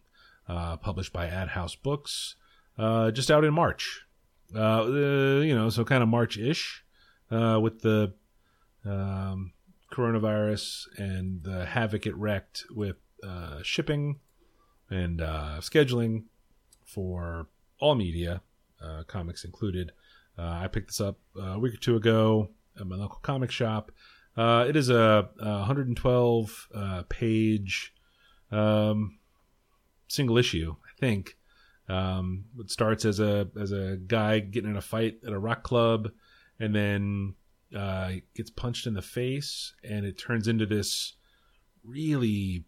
[0.50, 2.36] uh, published by Ad House Books,
[2.78, 4.06] uh, just out in March.
[4.54, 6.84] Uh, uh, you know, so kind of March ish
[7.32, 8.13] uh, with the
[8.84, 9.54] um,
[9.89, 12.97] coronavirus and the havoc it wrecked with
[13.63, 14.19] shipping
[14.89, 16.23] and uh, scheduling
[16.86, 17.47] for
[17.80, 18.41] all media,
[18.82, 19.91] uh, comics included.
[20.38, 23.91] Uh, I picked this up a week or two ago at my local comic shop.
[24.36, 27.93] Uh, it is a, a 112 uh, page
[28.52, 29.17] um,
[30.08, 31.38] single issue, I think.
[31.89, 35.63] Um, it starts as a as a guy getting in a fight at a rock
[35.63, 36.12] club,
[36.60, 37.36] and then
[37.76, 41.13] uh, gets punched in the face, and it turns into this
[41.84, 42.65] really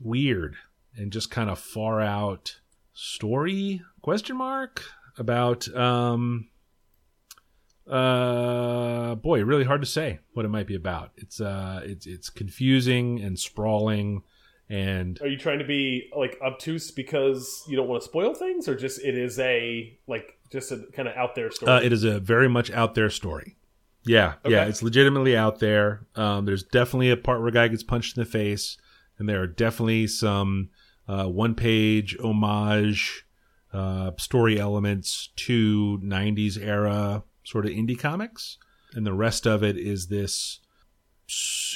[0.00, 0.56] weird
[0.96, 2.60] and just kind of far out
[2.92, 4.82] story question mark
[5.18, 6.48] about um
[7.90, 12.30] uh boy really hard to say what it might be about it's uh it's it's
[12.30, 14.22] confusing and sprawling
[14.70, 18.66] and Are you trying to be like obtuse because you don't want to spoil things,
[18.66, 21.70] or just it is a like just a kind of out there story?
[21.70, 23.56] Uh, it is a very much out there story.
[24.06, 26.06] Yeah, yeah, it's legitimately out there.
[26.14, 28.78] Um, there's definitely a part where a guy gets punched in the face,
[29.18, 30.70] and there are definitely some
[31.08, 33.26] uh, one-page homage
[33.72, 38.58] uh, story elements to '90s era sort of indie comics,
[38.94, 40.60] and the rest of it is this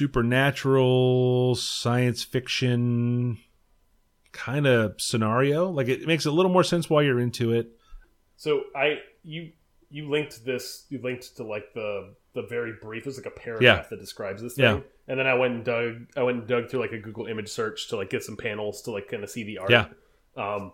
[0.09, 3.39] supernatural science fiction
[4.33, 5.69] kind of scenario.
[5.71, 7.71] Like it makes a little more sense while you're into it.
[8.37, 9.53] So I you
[9.91, 13.03] you linked this you linked to like the the very brief.
[13.03, 13.87] It was like a paragraph Yeah.
[13.91, 14.65] that describes this thing.
[14.65, 14.81] Yeah.
[15.09, 17.49] And then I went and dug I went and dug through like a Google image
[17.49, 19.71] search to like get some panels to like kind of see the art.
[19.71, 19.87] Yeah.
[20.37, 20.73] Um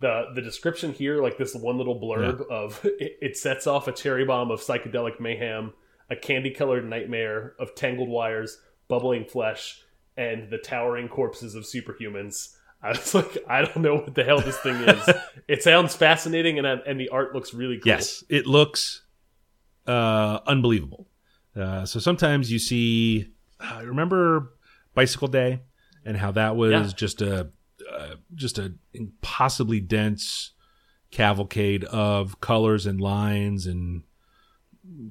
[0.00, 3.92] the the description here, like this one little blurb of it, it sets off a
[3.92, 5.72] cherry bomb of psychedelic mayhem,
[6.10, 9.80] a candy colored nightmare of tangled wires, bubbling flesh,
[10.16, 12.54] and the towering corpses of superhumans.
[12.82, 15.08] I was like, I don't know what the hell this thing is.
[15.48, 17.88] it sounds fascinating, and and the art looks really cool.
[17.88, 19.02] Yes, it looks
[19.86, 21.08] uh, unbelievable.
[21.54, 24.52] Uh, so sometimes you see, uh, remember
[24.94, 25.62] Bicycle Day
[26.04, 26.86] and how that was Yeah.
[26.94, 27.50] just a
[27.92, 30.52] uh, just a impossibly dense
[31.10, 34.02] cavalcade of colors and lines and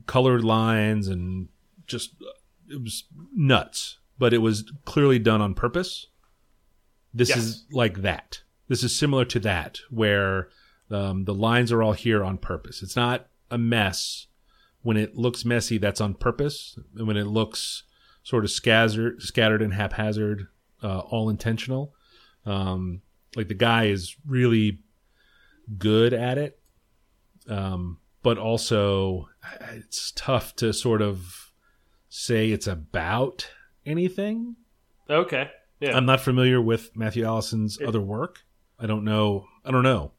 [0.08, 1.48] colored lines and
[1.88, 2.16] just
[2.70, 3.04] it was
[3.34, 4.00] nuts.
[4.18, 6.08] But it was clearly done on purpose.
[7.14, 7.38] This Yes.
[7.40, 8.42] is like that.
[8.68, 10.50] This is similar to that, where
[10.90, 12.82] um, the lines are all here on purpose.
[12.82, 14.28] It's not a mess.
[14.82, 16.78] When it looks messy, that's on purpose.
[16.96, 17.84] And when it looks
[18.26, 20.48] sort of scattered, scattered and haphazard,
[20.84, 21.94] uh, all intentional.
[22.46, 23.02] Um,
[23.36, 24.80] like the guy is really
[25.78, 26.60] good at it,
[27.48, 29.30] um, but also
[29.74, 31.52] it's tough to sort of
[32.10, 33.48] say it's about
[33.86, 34.56] anything.
[35.08, 35.52] Okay.
[35.80, 35.96] Yeah.
[35.96, 38.40] I'm not familiar with Matthew Allison's other work.
[38.80, 39.46] I don't know.
[39.64, 40.14] I don't know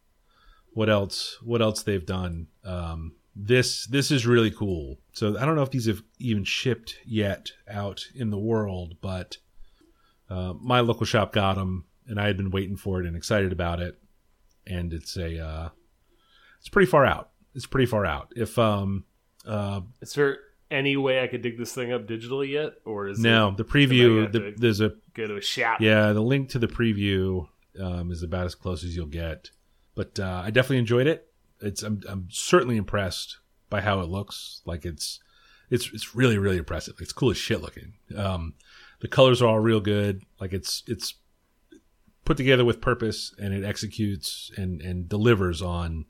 [0.75, 1.39] what else.
[1.43, 2.47] What else they've done.
[2.65, 4.99] Um, this this is really cool.
[5.13, 9.37] So I don't know if these have even shipped yet out in the world, but
[10.31, 13.53] uh, my local shop got them, and I had been waiting for it and excited
[13.53, 13.99] about it.
[14.67, 15.69] And it's a uh,
[16.59, 17.31] it's pretty far out.
[17.55, 18.33] It's pretty far out.
[18.35, 19.05] If um
[19.47, 20.39] uh is there
[20.71, 23.65] any way I could dig this thing up digitally yet, or is no it the
[23.65, 25.81] preview the, there's a go to a shop?
[25.81, 27.49] Yeah, the link to the preview
[27.81, 29.51] um, is about as close as you'll get.
[29.95, 31.31] But uh, I definitely enjoyed it.
[31.67, 34.63] It's I'm I'm certainly impressed by how it looks.
[34.65, 35.21] Like it's
[35.71, 36.97] it's it's really really impressive.
[37.01, 37.95] It's cool as shit looking.
[38.17, 38.55] Um,
[39.01, 40.23] the colors are all real good.
[40.41, 41.15] Like it's it's
[42.25, 46.07] put together with purpose and it executes and and delivers on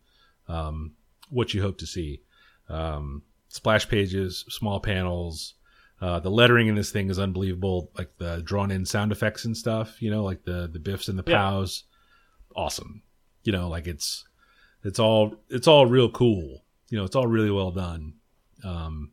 [0.49, 0.93] um,
[1.31, 2.21] what you hope to see.
[2.69, 5.55] Um, splash pages, small panels.
[6.01, 7.91] Uh, the lettering in this thing is unbelievable.
[7.97, 11.19] Like the drawn in sound effects and stuff, you know, like the the biffs and
[11.19, 11.39] the Yeah.
[11.39, 11.85] pows.
[12.55, 13.03] Awesome.
[13.45, 14.26] You know, like it's
[14.87, 16.65] it's all it's all real cool.
[16.91, 18.15] You know, it's all really well done.
[18.65, 19.11] Um,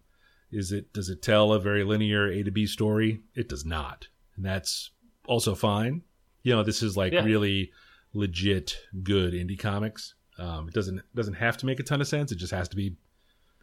[0.51, 3.21] is it does it tell a very linear A to B story?
[3.35, 4.91] It does not, and that's
[5.25, 6.03] also fine.
[6.43, 7.23] You know, this is like Yeah.
[7.23, 7.71] really
[8.13, 10.13] legit good indie comics.
[10.37, 12.31] Um, it doesn't doesn't have to make a ton of sense.
[12.31, 12.95] It just has to be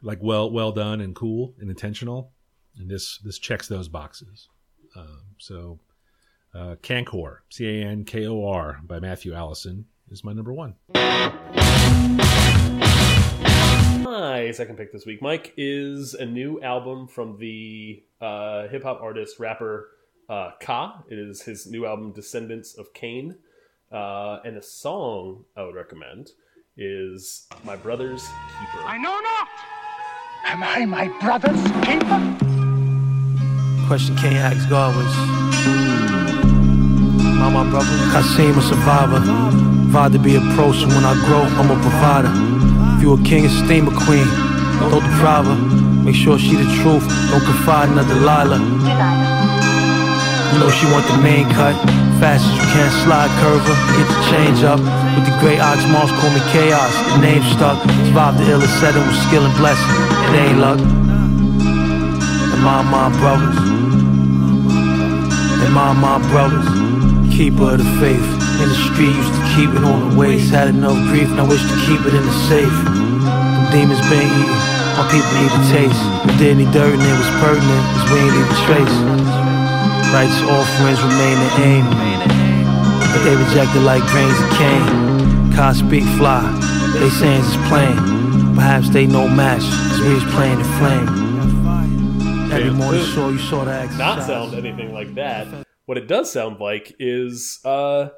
[0.02, 2.32] like well well done and cool and intentional.
[2.76, 4.48] And this this checks those boxes.
[4.96, 5.78] Um, so,
[6.54, 10.74] uh, Cankor, C A N K O R, by Matthew Allison is my number one.
[14.02, 19.00] My second pick this week, Mike, is a new album from the uh, hip hop
[19.00, 19.88] artist rapper
[20.28, 21.02] uh, Ka.
[21.08, 23.36] It is his new album, Descendants of Cain.
[23.92, 26.30] Uh, and a song I would recommend
[26.76, 28.84] is My Brother's Keeper.
[28.84, 29.48] I know not.
[30.44, 32.36] Am I my brother's keeper?
[33.86, 35.16] question King asked God was,
[37.36, 37.88] My, my brother.
[38.12, 39.79] Kasim, a survivor.
[39.90, 42.30] Vibe to be approached, and when I grow, I'm a provider.
[42.94, 44.22] If you a king, esteem a queen.
[44.86, 45.58] Don't deprive her.
[46.06, 47.02] Make sure she the truth.
[47.34, 48.62] Don't confide in a Delilah.
[50.54, 51.74] You know she want the main cut.
[52.22, 54.78] Fast as you can, slide curver, get the change up.
[55.18, 56.94] With the great ox, moms call me chaos.
[57.10, 57.82] The name stuck.
[58.06, 59.90] Survive the illest setting with skill and blessing.
[60.30, 60.78] It ain't luck.
[60.78, 63.58] And my, my brothers.
[65.66, 66.89] And my, my brothers.
[67.40, 68.20] Keeper of the faith.
[68.60, 70.52] In the street, used to keep it on the waist.
[70.52, 72.68] Had enough grief, now wish to keep it in the safe.
[72.68, 74.60] Them demons been eating.
[75.00, 76.04] My people need a taste.
[76.28, 78.96] If there any dirt in it was pertinent, cause we ain't leave a trace.
[80.12, 81.84] Rights offerings remain the aim.
[83.08, 85.56] But they rejected like grains of cane.
[85.56, 86.44] Cause speak fly,
[86.92, 87.96] they saying it's plain.
[88.52, 91.08] Perhaps they no match, cause we was playing the flame.
[92.52, 93.96] Every morning saw you saw the exercise.
[93.96, 95.69] not sound anything like that.
[95.90, 98.10] What it does sound like is uh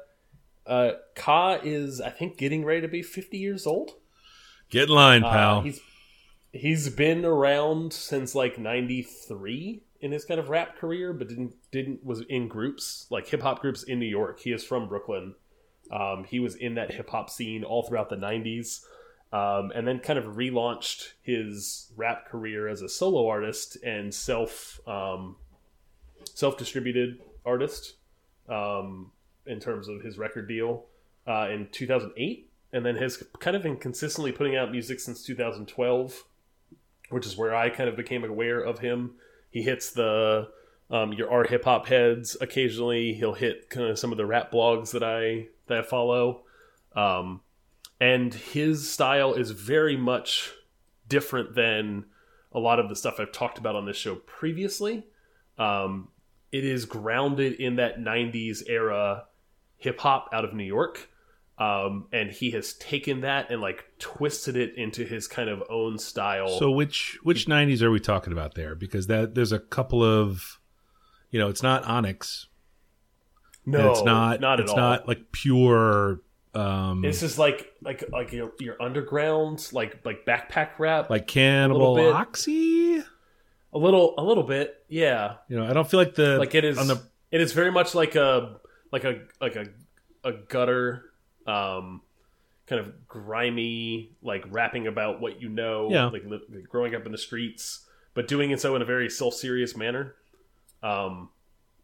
[0.67, 3.93] uh Ka is I think getting ready to be 50 years old.
[4.69, 5.61] Get in line, Uh, pal.
[5.63, 5.81] he's
[6.51, 12.05] he's been around since like 93 in his kind of rap career but didn't didn't
[12.05, 14.41] was in groups like hip hop groups in New York.
[14.41, 15.33] He is from Brooklyn.
[15.89, 18.81] Um, he was in that hip hop scene all throughout the 90s.
[19.31, 24.79] Um, and then kind of relaunched his rap career as a solo artist and self
[24.87, 25.37] um,
[26.35, 27.95] self distributed artist
[28.49, 29.11] um,
[29.45, 30.85] in terms of his record deal
[31.27, 36.23] uh, in 2008, and then has kind of been consistently putting out music since 2012,
[37.09, 39.15] which is where I kind of became aware of him.
[39.49, 40.49] He hits the
[40.89, 43.13] um, your art hip hop heads occasionally.
[43.13, 46.43] He'll hit kind of some of the rap blogs that I that I follow,
[46.95, 47.41] um,
[47.99, 50.51] and his style is very much
[51.07, 52.05] different than
[52.51, 55.05] a lot of the stuff I've talked about on this show previously.
[55.57, 56.09] Um,
[56.53, 59.25] it is grounded in that 90s era
[59.77, 61.09] hip hop out of New York.
[61.57, 65.97] Um, and he has taken that and like twisted it into his kind of own
[65.97, 66.47] style.
[66.59, 68.73] So which which '90s are we talking about there?
[68.75, 70.59] Because that there's a couple of,
[71.29, 72.47] you know, it's not Onyx.
[73.65, 74.39] no, it's not.
[74.41, 74.77] not at it's all.
[74.77, 76.21] not like pure.
[76.55, 81.99] Um, This is like like like your your underground like like backpack rap, like Cannibal.
[82.13, 83.03] Oxy.
[83.73, 85.35] A little a little bit, yeah.
[85.49, 87.71] You know, I don't feel like the like it is on the it is very
[87.71, 88.57] much like a
[88.91, 89.65] like a like a
[90.23, 91.05] a gutter
[91.47, 92.01] um
[92.67, 96.05] kind of grimy like rapping about what you know Yeah.
[96.05, 99.75] like, like growing up in the streets but doing it so in a very self-serious
[99.75, 100.15] manner
[100.81, 101.29] um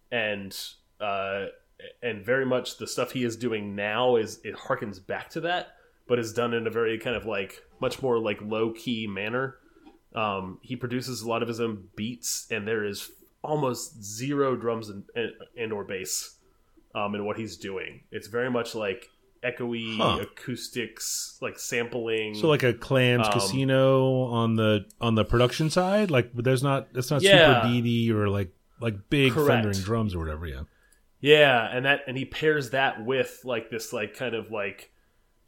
[0.10, 0.58] and
[1.02, 1.47] uh
[2.02, 5.75] and very much the stuff he is doing now is it harkens back to that
[6.08, 9.56] but is done in a very kind of like much more like low-key manner
[10.15, 13.12] um, he produces a lot of his own beats, and there is
[13.43, 16.36] almost zero drums and, and, and or bass
[16.95, 18.02] um, in what he's doing.
[18.12, 19.10] It's very much like
[19.43, 20.19] echoey Huh.
[20.22, 22.36] acoustics, like sampling.
[22.36, 26.12] so like a Clams Um, Casino on the on the production side.
[26.12, 26.88] Like, but there's not.
[26.95, 27.62] It's not Yeah.
[27.62, 29.48] super beady or like like big Correct.
[29.48, 30.45] thundering drums or whatever.
[30.48, 30.63] Yeah.
[31.22, 34.91] Yeah, and that and he pairs that with like this like kind of like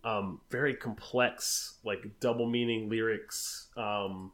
[0.03, 3.67] um very complex like double meaning lyrics.
[3.77, 4.31] Um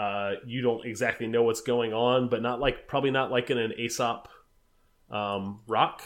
[0.00, 3.58] uh you don't exactly know what's going on, but not like probably not like in
[3.58, 4.28] an Aesop
[5.10, 6.02] um rock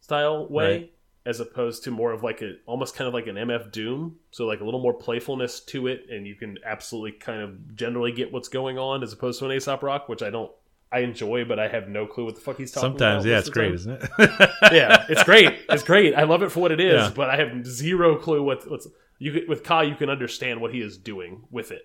[0.00, 0.72] style way.
[0.78, 0.92] Right.
[1.26, 4.46] As opposed to more of like a almost kind of like an MF Doom, so
[4.46, 8.32] like a little more playfulness to it, and you can absolutely kind of generally get
[8.32, 10.52] what's going on, as opposed to an Aesop Rock, which I don't
[10.92, 13.24] I enjoy, but I have no clue what the fuck he's talking Sometimes, about.
[13.24, 14.50] Sometimes, yeah, it's great, isn't it?
[14.72, 15.52] yeah, it's great.
[15.68, 16.14] It's great.
[16.14, 17.12] I love it for what it is, Yeah.
[17.12, 18.86] but I have zero clue what, what's
[19.18, 19.82] you with Kai.
[19.82, 21.82] You can understand what he is doing with it,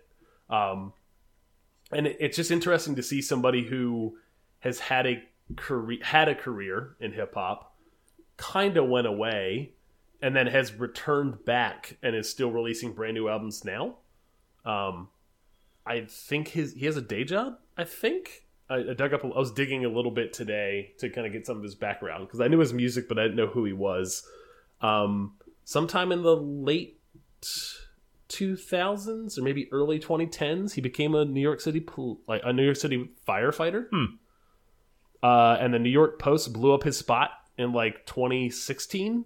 [0.52, 0.94] um,
[1.92, 4.18] and it's just interesting to see somebody who
[4.60, 5.24] has had a
[5.56, 7.76] career had a career in hip hop,
[8.38, 9.74] kind of went away,
[10.22, 13.98] and then has returned back and is still releasing brand new albums now.
[14.66, 15.10] Um,
[15.86, 17.58] I think his he has a day job.
[17.78, 19.24] I think I, I dug up.
[19.24, 21.76] a- I was digging a little bit today to kind of get some of his
[21.76, 24.26] background because I knew his music, but I didn't know who he was.
[24.82, 27.00] Um, sometime in the late
[28.32, 31.86] 2000s or maybe early 2010s, he became a New York City
[32.28, 33.92] like a New York City firefighter.
[35.24, 39.26] Uh, and the New York Post blew up his spot in like 2016,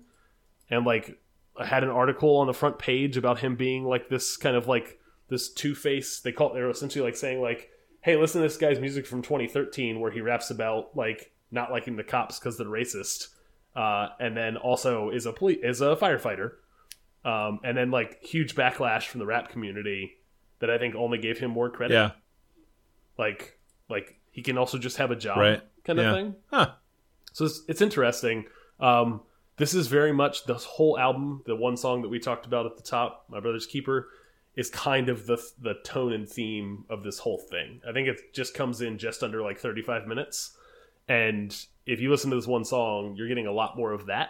[0.69, 1.17] and like
[1.63, 4.99] had an article on the front page about him being like this kind of like
[5.29, 6.19] this two face.
[6.19, 7.69] They call they're essentially like saying like,
[8.01, 11.95] "Hey, listen to this guy's music from 2013, where he raps about like not liking
[11.95, 13.27] the cops because they're racist,
[13.75, 16.51] uh, and then also is a police is a firefighter."
[17.25, 20.17] Um, and then like huge backlash from the rap community
[20.59, 21.95] that I think only gave him more credit.
[21.95, 22.11] yeah.
[23.17, 23.57] Like
[23.89, 25.61] like he can also just have a job, Right.
[25.83, 26.13] kind of Yeah.
[26.13, 26.35] thing.
[26.51, 26.71] Huh.
[27.33, 28.45] So it's, it's interesting.
[28.79, 29.21] Um,
[29.57, 31.41] this is very much the whole album.
[31.45, 34.09] The one song that we talked about at the top, "My Brother's Keeper,"
[34.55, 37.81] is kind of the the tone and theme of this whole thing.
[37.87, 40.57] I think it just comes in just under like 35 minutes,
[41.07, 44.29] and if you listen to this one song, you're getting a lot more of that.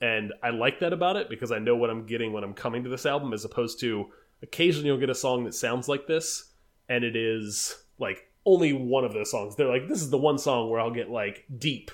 [0.00, 2.82] And I like that about it because I know what I'm getting when I'm coming
[2.84, 4.06] to this album, as opposed to
[4.42, 6.52] occasionally you'll get a song that sounds like this,
[6.88, 9.56] and it is like only one of those songs.
[9.56, 11.90] They're like, this is the one song where I'll get like deep,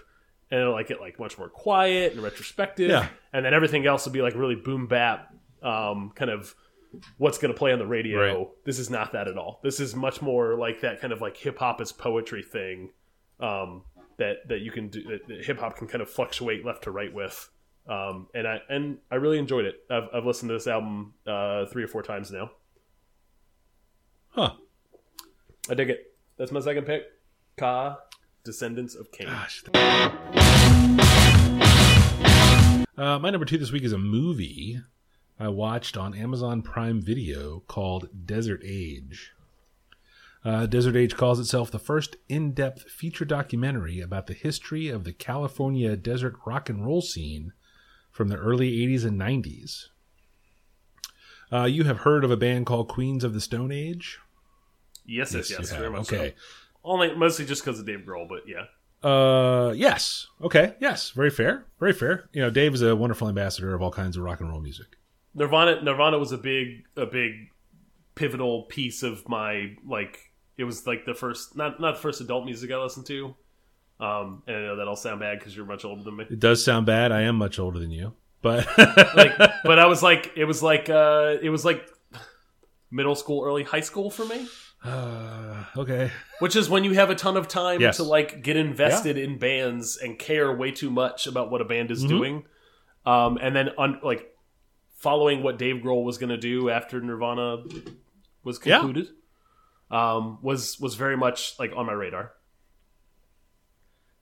[0.51, 3.09] and it'll like get like much more quiet and retrospective, Yeah.
[3.33, 5.33] and then everything else will be like really boom bap,
[5.63, 6.55] um, kind of
[7.19, 8.39] what's going to play on the radio.
[8.39, 8.49] Right.
[8.65, 9.61] This is not that at all.
[9.63, 12.91] This is much more like that kind of like hip hop is poetry thing
[13.39, 13.85] um,
[14.17, 15.03] that that you can do.
[15.05, 17.49] That, that hip hop can kind of fluctuate left to right with.
[17.88, 19.77] Um, and I and I really enjoyed it.
[19.90, 22.51] I've, I've listened to this album uh, three or four times now.
[24.29, 24.53] Huh.
[25.69, 26.14] I dig it.
[26.37, 27.05] That's my second pick.
[27.57, 27.99] Ka,
[28.45, 29.27] Descendants of Cain.
[29.27, 29.64] Gosh.
[32.97, 34.81] Uh, my number two this week is a movie
[35.38, 39.33] I watched on Amazon Prime Video called Desert Age.
[40.45, 45.05] Uh, Desert Age calls itself the first in depth feature documentary about the history of
[45.05, 47.53] the California desert rock and roll scene
[48.11, 49.87] from the early 80s and 90s.
[51.53, 54.18] Uh, you have heard of a band called Queens of the Stone Age?
[55.05, 55.73] Yes, yes, Yes, yes.
[55.73, 56.31] Very much Okay.
[56.31, 56.35] so.
[56.85, 58.66] Only mostly just because of Dave Grohl, but yeah.
[59.09, 60.29] Uh, yes.
[60.42, 60.75] Okay.
[60.81, 61.11] Yes.
[61.11, 61.66] Very fair.
[61.79, 62.29] Very fair.
[62.33, 64.87] You know, Dave is a wonderful ambassador of all kinds of rock and roll music.
[65.35, 67.51] Nirvana Nirvana was a big a big
[68.14, 72.44] pivotal piece of my like it was like the first not not the first adult
[72.44, 73.35] music I listened to.
[74.01, 76.25] Um, and I know that'll sound bad because you're much older than me.
[76.31, 77.13] It does sound bad.
[77.13, 78.67] I am much older than you, but
[79.15, 81.87] Like, but I was like, it was like, uh, it was like
[82.91, 84.47] middle school, early high school for me.
[84.85, 86.11] uh, okay.
[86.39, 87.99] Which is when you have a ton of time Yes.
[87.99, 91.91] to like get invested in bands and care way too much about what a band
[91.91, 92.09] is Mhm.
[92.09, 92.45] doing,
[93.05, 94.35] um, and then un- like
[94.97, 97.59] following what Dave Grohl was going to do after Nirvana
[98.45, 98.79] was Yeah.
[98.81, 99.09] concluded,
[99.91, 102.33] um, was was very much like on my radar.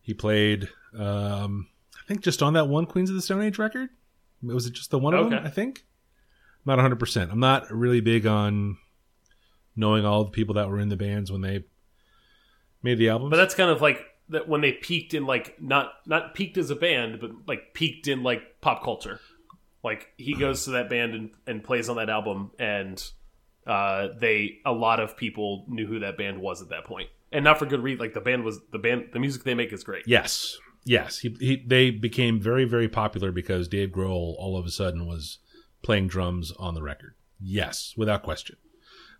[0.08, 3.90] He played, um, I think, just on that one Queens of the Stone Age record.
[4.42, 5.44] Was it just the one of them?
[5.44, 5.84] I think.
[6.64, 6.96] I'm not 100.
[6.98, 8.78] percent I'm not really big on
[9.76, 11.66] knowing all the people that were in the bands when they
[12.82, 13.28] made the album.
[13.28, 16.70] But that's kind of like that when they peaked in like not not peaked as
[16.70, 19.20] a band, but like peaked in like pop culture.
[19.84, 22.98] Like he goes to that band and, and plays on that album, and
[23.66, 27.44] uh, they a lot of people knew who that band was at that point, and
[27.44, 28.00] not for good reason.
[28.00, 30.04] Like the band was the band, the music they make is great.
[30.06, 31.18] Yes, yes.
[31.18, 35.38] He, he they became very very popular because Dave Grohl all of a sudden was
[35.82, 37.14] playing drums on the record.
[37.40, 38.56] Yes, without question.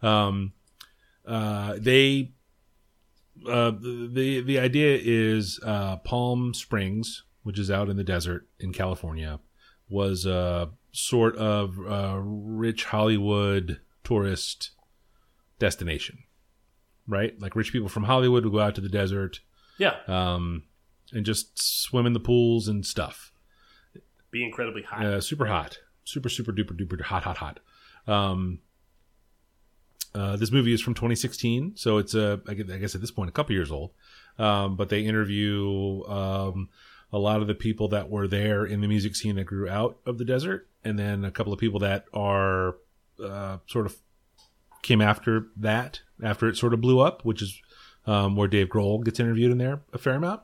[0.02, 0.52] Um,
[1.26, 2.32] uh, they
[3.46, 8.72] uh, the the idea is uh, Palm Springs, which is out in the desert in
[8.72, 9.40] California,
[9.88, 14.70] was a sort of uh, rich Hollywood tourist
[15.58, 16.18] destination,
[17.08, 17.34] right?
[17.40, 19.40] Like rich people from Hollywood would go out to the desert
[19.78, 20.62] Yeah, um,
[21.12, 23.32] and just swim in the pools and stuff.
[24.30, 25.04] be incredibly hot.
[25.04, 27.60] Uh, super hot, super super duper duper hot, hot, hot.
[28.06, 28.60] Um,
[30.14, 33.10] uh, this movie is from 2016, so it's a I guess- I guess at this
[33.10, 33.92] point a couple years old.
[34.38, 36.68] Um, but they interview um,
[37.12, 39.98] a lot of the people that were there in the music scene that grew out
[40.06, 42.76] of the desert, and then a couple of people that are
[43.22, 43.96] uh, sort of
[44.82, 47.60] came after that, after it sort of blew up, which is
[48.06, 50.42] um, where Dave Grohl gets interviewed in there a fair amount.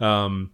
[0.00, 0.52] Um,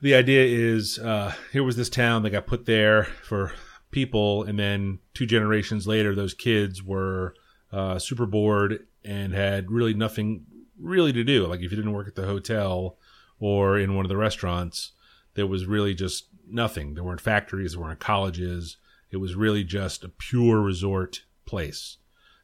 [0.00, 3.52] the idea is uh, here was this town that got put there for
[3.90, 7.34] people, and then two generations later, those kids were
[7.72, 10.44] uh, super bored and had really nothing
[10.80, 11.46] really to do.
[11.46, 12.98] Like if you didn't work at the hotel
[13.40, 14.92] or in one of the restaurants,
[15.34, 16.94] there was really just nothing.
[16.94, 18.76] There weren't factories, there weren't colleges.
[19.10, 21.96] It was really just a pure resort place.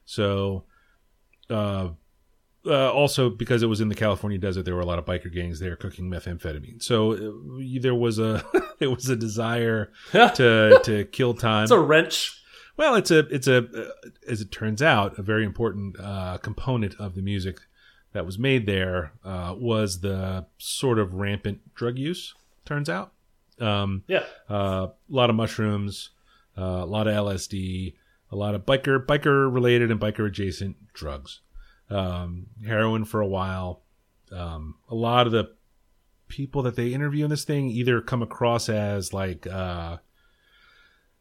[0.05, 0.65] So,
[1.51, 1.89] uh,
[2.67, 5.33] uh, also because it was in the California desert, there were a lot of biker
[5.33, 6.83] gangs there cooking methamphetamine.
[6.83, 8.45] So uh, there was a
[8.81, 11.65] it was a desire to to kill time.
[11.65, 12.41] It's a wrench.
[12.77, 16.95] Well, it's a it's a uh, as it turns out a very important uh, component
[16.99, 17.59] of the music
[18.13, 22.35] that was made there uh, was the sort of rampant drug use.
[22.65, 23.13] Turns out,
[23.61, 26.11] um, Yeah, uh, a lot of mushrooms,
[26.57, 27.95] uh, a lot of LSD,
[28.35, 31.41] a lot of biker biker related and biker adjacent drugs,
[31.89, 33.83] um, heroin for a while.
[34.33, 35.55] Um, a lot of the
[36.27, 39.99] people that they interview in this thing either come across as like uh,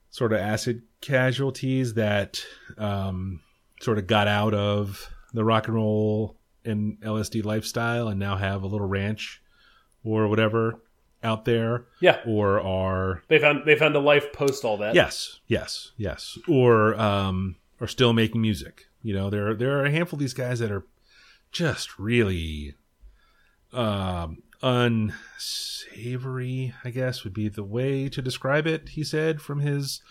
[0.10, 2.44] sort of acid casualties that
[2.80, 3.42] um,
[3.80, 8.64] sort of got out of the rock and roll and LSD lifestyle and now have
[8.64, 9.40] a little ranch
[10.04, 10.82] or whatever
[11.24, 14.94] out there Yeah, or are they found they found a life post all that.
[14.96, 16.38] Yes, yes, yes.
[16.48, 18.86] Or um or still making music.
[19.02, 20.86] You know, there there are a handful of these guys that are
[21.52, 22.76] just really
[23.72, 24.44] um
[25.44, 30.02] unsavory, I guess would be the way to describe it, he said from his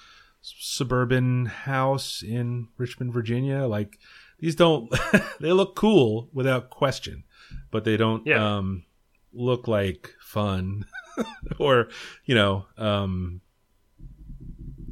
[0.41, 3.67] suburban house in Richmond, Virginia.
[3.67, 3.99] Like
[4.41, 4.93] these don't
[5.41, 7.25] they look cool without question,
[7.71, 8.57] but they don't Yeah.
[8.57, 8.85] um
[9.33, 10.85] look like fun
[11.59, 11.89] or,
[12.25, 13.41] you know, um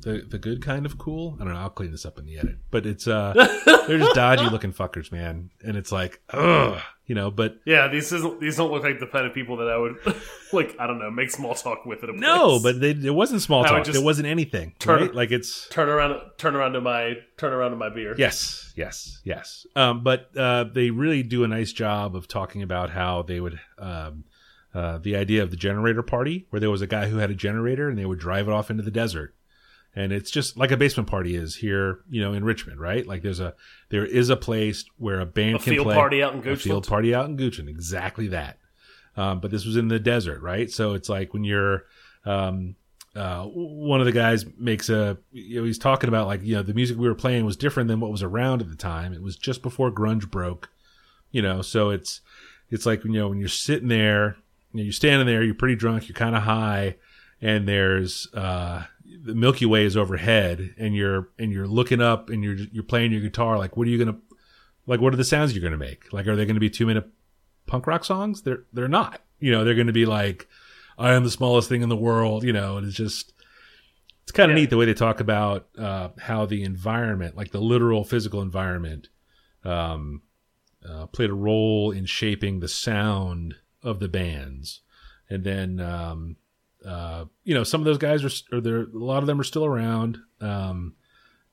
[0.02, 1.36] the the good kind of cool.
[1.40, 1.60] I don't know.
[1.60, 3.34] I'll clean this up in the edit, but it's uh,
[3.86, 5.50] they're just dodgy looking fuckers, man.
[5.62, 7.30] And it's like, ugh, you know.
[7.30, 9.96] But Yeah, these isn't these don't look like the kind of people that I would
[10.54, 10.74] like.
[10.80, 13.60] I don't know, make small talk with at a no, but they, it wasn't small
[13.66, 13.86] I would talk.
[13.88, 15.14] just It wasn't anything, turn- right?
[15.14, 18.14] Like it's turn around, turn around to my turn around to my beer.
[18.16, 19.66] yes, yes, yes.
[19.76, 23.60] Um, but uh, they really do a nice job of talking about how they would.
[23.78, 24.24] Um,
[24.74, 27.34] uh, the idea of the generator party, where there was a guy who had a
[27.34, 29.34] generator and they would drive it off into the desert,
[29.94, 33.06] and it's just like a basement party is here, you know, in Richmond, right?
[33.06, 33.54] Like there's a
[33.88, 36.42] there is a place where a band A can field play party out in a
[36.42, 36.60] Goochland.
[36.60, 38.58] field party out in Goochland, exactly that.
[39.16, 40.70] Um, but this was in the desert, right?
[40.70, 41.84] So it's like when you're
[42.24, 42.76] um,
[43.16, 46.62] uh, one of the guys makes a you know he's talking about like you know
[46.62, 49.12] the music we were playing was different than what was around at the time.
[49.12, 50.70] It was just before grunge broke,
[51.32, 51.60] you know.
[51.62, 52.20] So it's
[52.70, 54.36] it's like you know when you're sitting there,
[54.72, 56.96] you know, you're standing there, you're pretty drunk, you're kind of high,
[57.40, 58.84] and there's uh,
[59.24, 63.12] the Milky Way is overhead, and you're and you're looking up and you're you're playing
[63.12, 63.58] your guitar.
[63.58, 64.18] Like, what are you gonna
[64.86, 65.00] like?
[65.00, 66.12] What are the sounds you're gonna make?
[66.12, 67.08] Like, are they gonna be two minute
[67.66, 68.42] punk rock songs?
[68.42, 69.20] They're they're not.
[69.38, 70.48] You know, they're gonna be like,
[70.98, 72.44] I am the smallest thing in the world.
[72.44, 73.32] You know, and it's just
[74.22, 74.62] it's kind of Yeah.
[74.62, 79.08] neat the way they talk about uh, how the environment, like the literal physical environment,
[79.64, 80.22] um,
[80.88, 84.80] uh, played a role in shaping the sound of the bands.
[85.28, 86.36] And then, um,
[86.84, 89.44] uh, you know, some of those guys are, or there, a lot of them are
[89.44, 90.18] still around.
[90.40, 90.94] Um,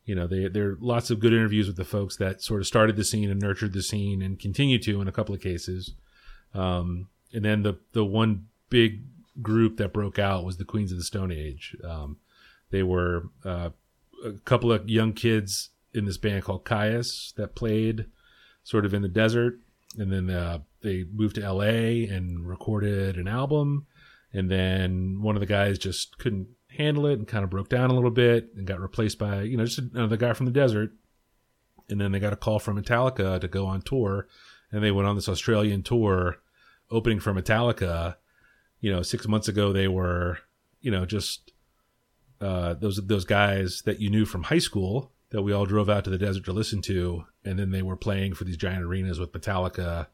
[0.05, 2.67] you know, they, there are lots of good interviews with the folks that sort of
[2.67, 5.93] started the scene and nurtured the scene and continue to in a couple of cases.
[6.53, 9.03] Um, and then the, the one big
[9.41, 11.75] group that broke out was the Queens of the Stone Age.
[11.83, 12.17] Um,
[12.71, 13.69] they were, uh,
[14.25, 18.07] a couple of young kids in this band called Kyuss that played
[18.63, 19.59] sort of in the desert.
[19.97, 23.87] And then uh, they moved to LA and recorded an album.
[24.33, 27.89] And then one of the guys just couldn't handle it and kind of broke down
[27.89, 30.91] a little bit and got replaced by, you know, just another guy from the desert.
[31.89, 34.27] And then they got a call from Metallica to go on tour.
[34.71, 36.37] And they went on this Australian tour
[36.91, 38.17] opening for Metallica.
[38.81, 40.39] You know, six months ago, they were,
[40.81, 41.53] you know, just
[42.41, 46.03] uh, those those guys that you knew from high school that we all drove out
[46.05, 49.19] to the desert to listen to, and then they were playing for these giant arenas
[49.19, 50.07] with Metallica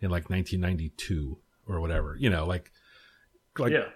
[0.00, 2.16] in like 1992 or whatever.
[2.18, 2.70] You know, like
[3.58, 3.88] like yeah,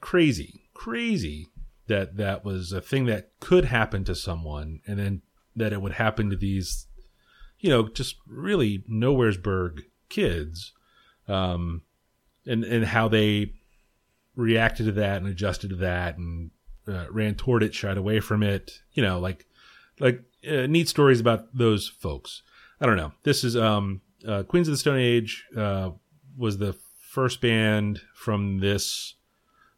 [0.00, 1.48] crazy, crazy
[1.88, 5.22] that that was a thing that could happen to someone, and then
[5.56, 6.86] that it would happen to these,
[7.58, 10.72] you know, just really nowheresburg kids,
[11.28, 11.82] um,
[12.46, 13.54] and and how they
[14.34, 16.50] reacted to that and adjusted to that and
[16.88, 18.80] uh, ran toward it, shied away from it.
[18.92, 19.46] You know, like
[20.00, 22.42] like uh, neat stories about those folks.
[22.80, 23.12] I don't know.
[23.22, 25.90] This is um, uh, Queens of the Stone Age uh,
[26.36, 26.74] was the
[27.10, 29.14] first band from this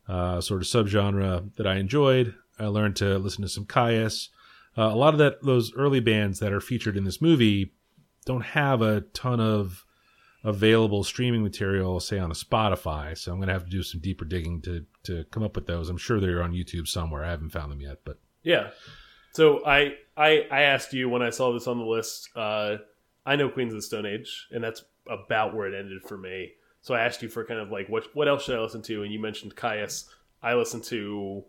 [0.09, 2.35] uh, sort of subgenre that I enjoyed.
[2.59, 4.29] I learned to listen to some Kyuss.
[4.77, 7.73] Uh, a lot of that those early bands that are featured in this movie
[8.25, 9.85] don't have a ton of
[10.45, 13.17] available streaming material, say on a Spotify.
[13.17, 15.67] So I'm going to have to do some deeper digging to to come up with
[15.67, 15.89] those.
[15.89, 17.25] I'm sure they're on YouTube somewhere.
[17.25, 18.71] I haven't found them yet, but yeah.
[19.33, 22.29] So I I I asked you when I saw this on the list.
[22.37, 22.77] Uh,
[23.27, 26.53] I know Queens of the Stone Age, and that's about where it ended for me.
[26.83, 29.03] So I asked you for kind of like what what else should I listen to,
[29.03, 30.05] and you mentioned Kyuss.
[30.43, 31.45] I listened to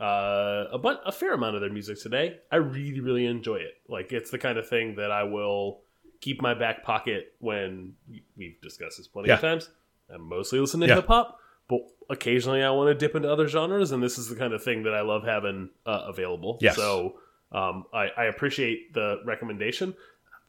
[0.00, 2.38] uh, a but a fair amount of their music today.
[2.50, 3.74] I really really enjoy it.
[3.88, 5.80] Like it's the kind of thing that I will
[6.20, 7.94] keep my back pocket when
[8.36, 9.68] we've discussed this plenty of times.
[10.12, 10.94] I mostly listen to Yeah.
[10.96, 11.38] hip hop,
[11.68, 14.62] but occasionally I want to dip into other genres, and this is the kind of
[14.62, 16.58] thing that I love having uh, available.
[16.60, 16.76] Yes.
[16.76, 17.16] So
[17.52, 19.94] um, I, I appreciate the recommendation.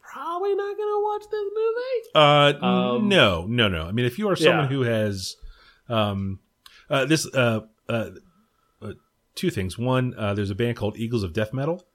[0.01, 2.09] Probably not gonna watch this movie.
[2.15, 3.85] Uh, Um, no, no, no.
[3.87, 4.69] I mean, if you are someone Yeah.
[4.69, 5.35] who has,
[5.89, 6.39] um,
[6.89, 8.09] uh, this, uh, uh,
[8.81, 8.93] uh,
[9.35, 9.77] two things.
[9.77, 11.85] One, uh, there's a band called Eagles of Death Metal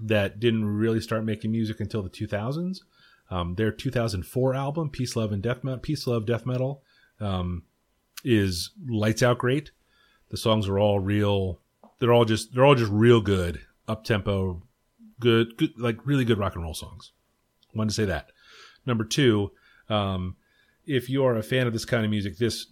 [0.00, 2.82] that didn't really start making music until the 2000s.
[3.30, 6.82] Um, their 2004 album, Peace, Love, and Death Metal, Peace, Love, Death Metal,
[7.20, 7.64] um,
[8.24, 9.70] is lights out great.
[10.30, 11.60] The songs are all real.
[11.98, 14.62] They're all just, they're all just real good, up tempo,
[15.18, 17.12] good, good, like really good rock and roll songs.
[17.74, 18.30] Wanted to say that.
[18.86, 19.50] Number two,
[19.88, 20.36] um,
[20.86, 22.66] if you are a fan of this kind of music, this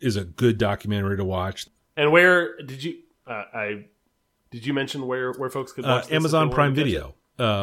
[0.00, 1.66] is a good documentary to watch.
[1.96, 2.98] And where did you?
[3.26, 3.86] Uh, I
[4.50, 6.92] did you mention where where folks could Uh, watch this Amazon Prime wanted to catch
[6.92, 7.14] Video.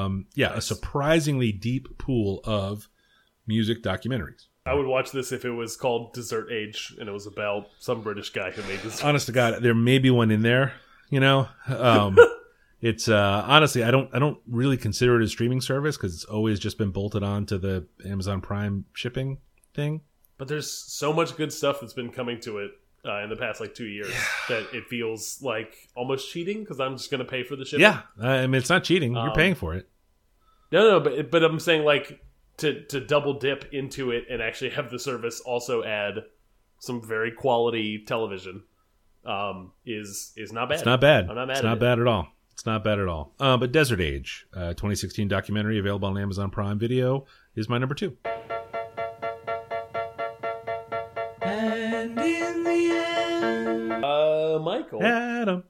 [0.06, 2.90] Um, yeah, a surprisingly deep pool of
[3.48, 4.48] music documentaries.
[4.66, 8.02] I would watch this if it was called Desert Age and it was about some
[8.02, 9.04] British guy who made this.
[9.04, 10.74] Honest to God, there may be one in there.
[11.10, 12.18] You know, um,
[12.84, 16.26] it's uh, honestly, I don't, I don't really consider it a streaming service because it's
[16.26, 19.38] always just been bolted on to the Amazon Prime shipping
[19.74, 20.02] thing.
[20.38, 22.72] But there's so much good stuff that's been coming to it
[23.06, 24.14] uh, in the past like two years
[24.50, 27.82] that it feels like almost cheating because I'm just going to pay for the shipping.
[27.84, 29.14] Yeah, I mean, it's not cheating.
[29.14, 29.88] You're Um, paying for it.
[30.74, 32.20] No, no, but but I'm saying like
[32.58, 36.16] to to double dip into it and actually have the service also add
[36.80, 38.64] some very quality television
[39.24, 40.80] um, is is not bad.
[40.80, 41.30] It's not bad.
[41.30, 41.80] I'm not mad it's not it.
[41.80, 42.28] bad at all.
[42.54, 43.34] It's not bad at all.
[43.40, 47.26] Uh, but Desert Age, uh, 2016 documentary available on Amazon Prime Video,
[47.56, 48.16] is my number two.
[51.42, 55.64] And in the Uh, Michael, Adam.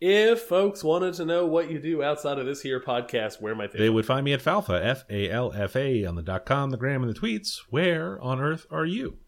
[0.00, 3.72] if folks wanted to know what you do outside of this here podcast, where might
[3.72, 3.78] they?
[3.78, 6.70] They would find me at Falfa, F A L F A, on the dot com,
[6.70, 7.60] the gram, and the tweets.
[7.70, 9.18] Where on earth are you?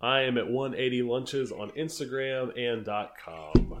[0.00, 3.80] I am at 180 lunches on Instagram and dot com.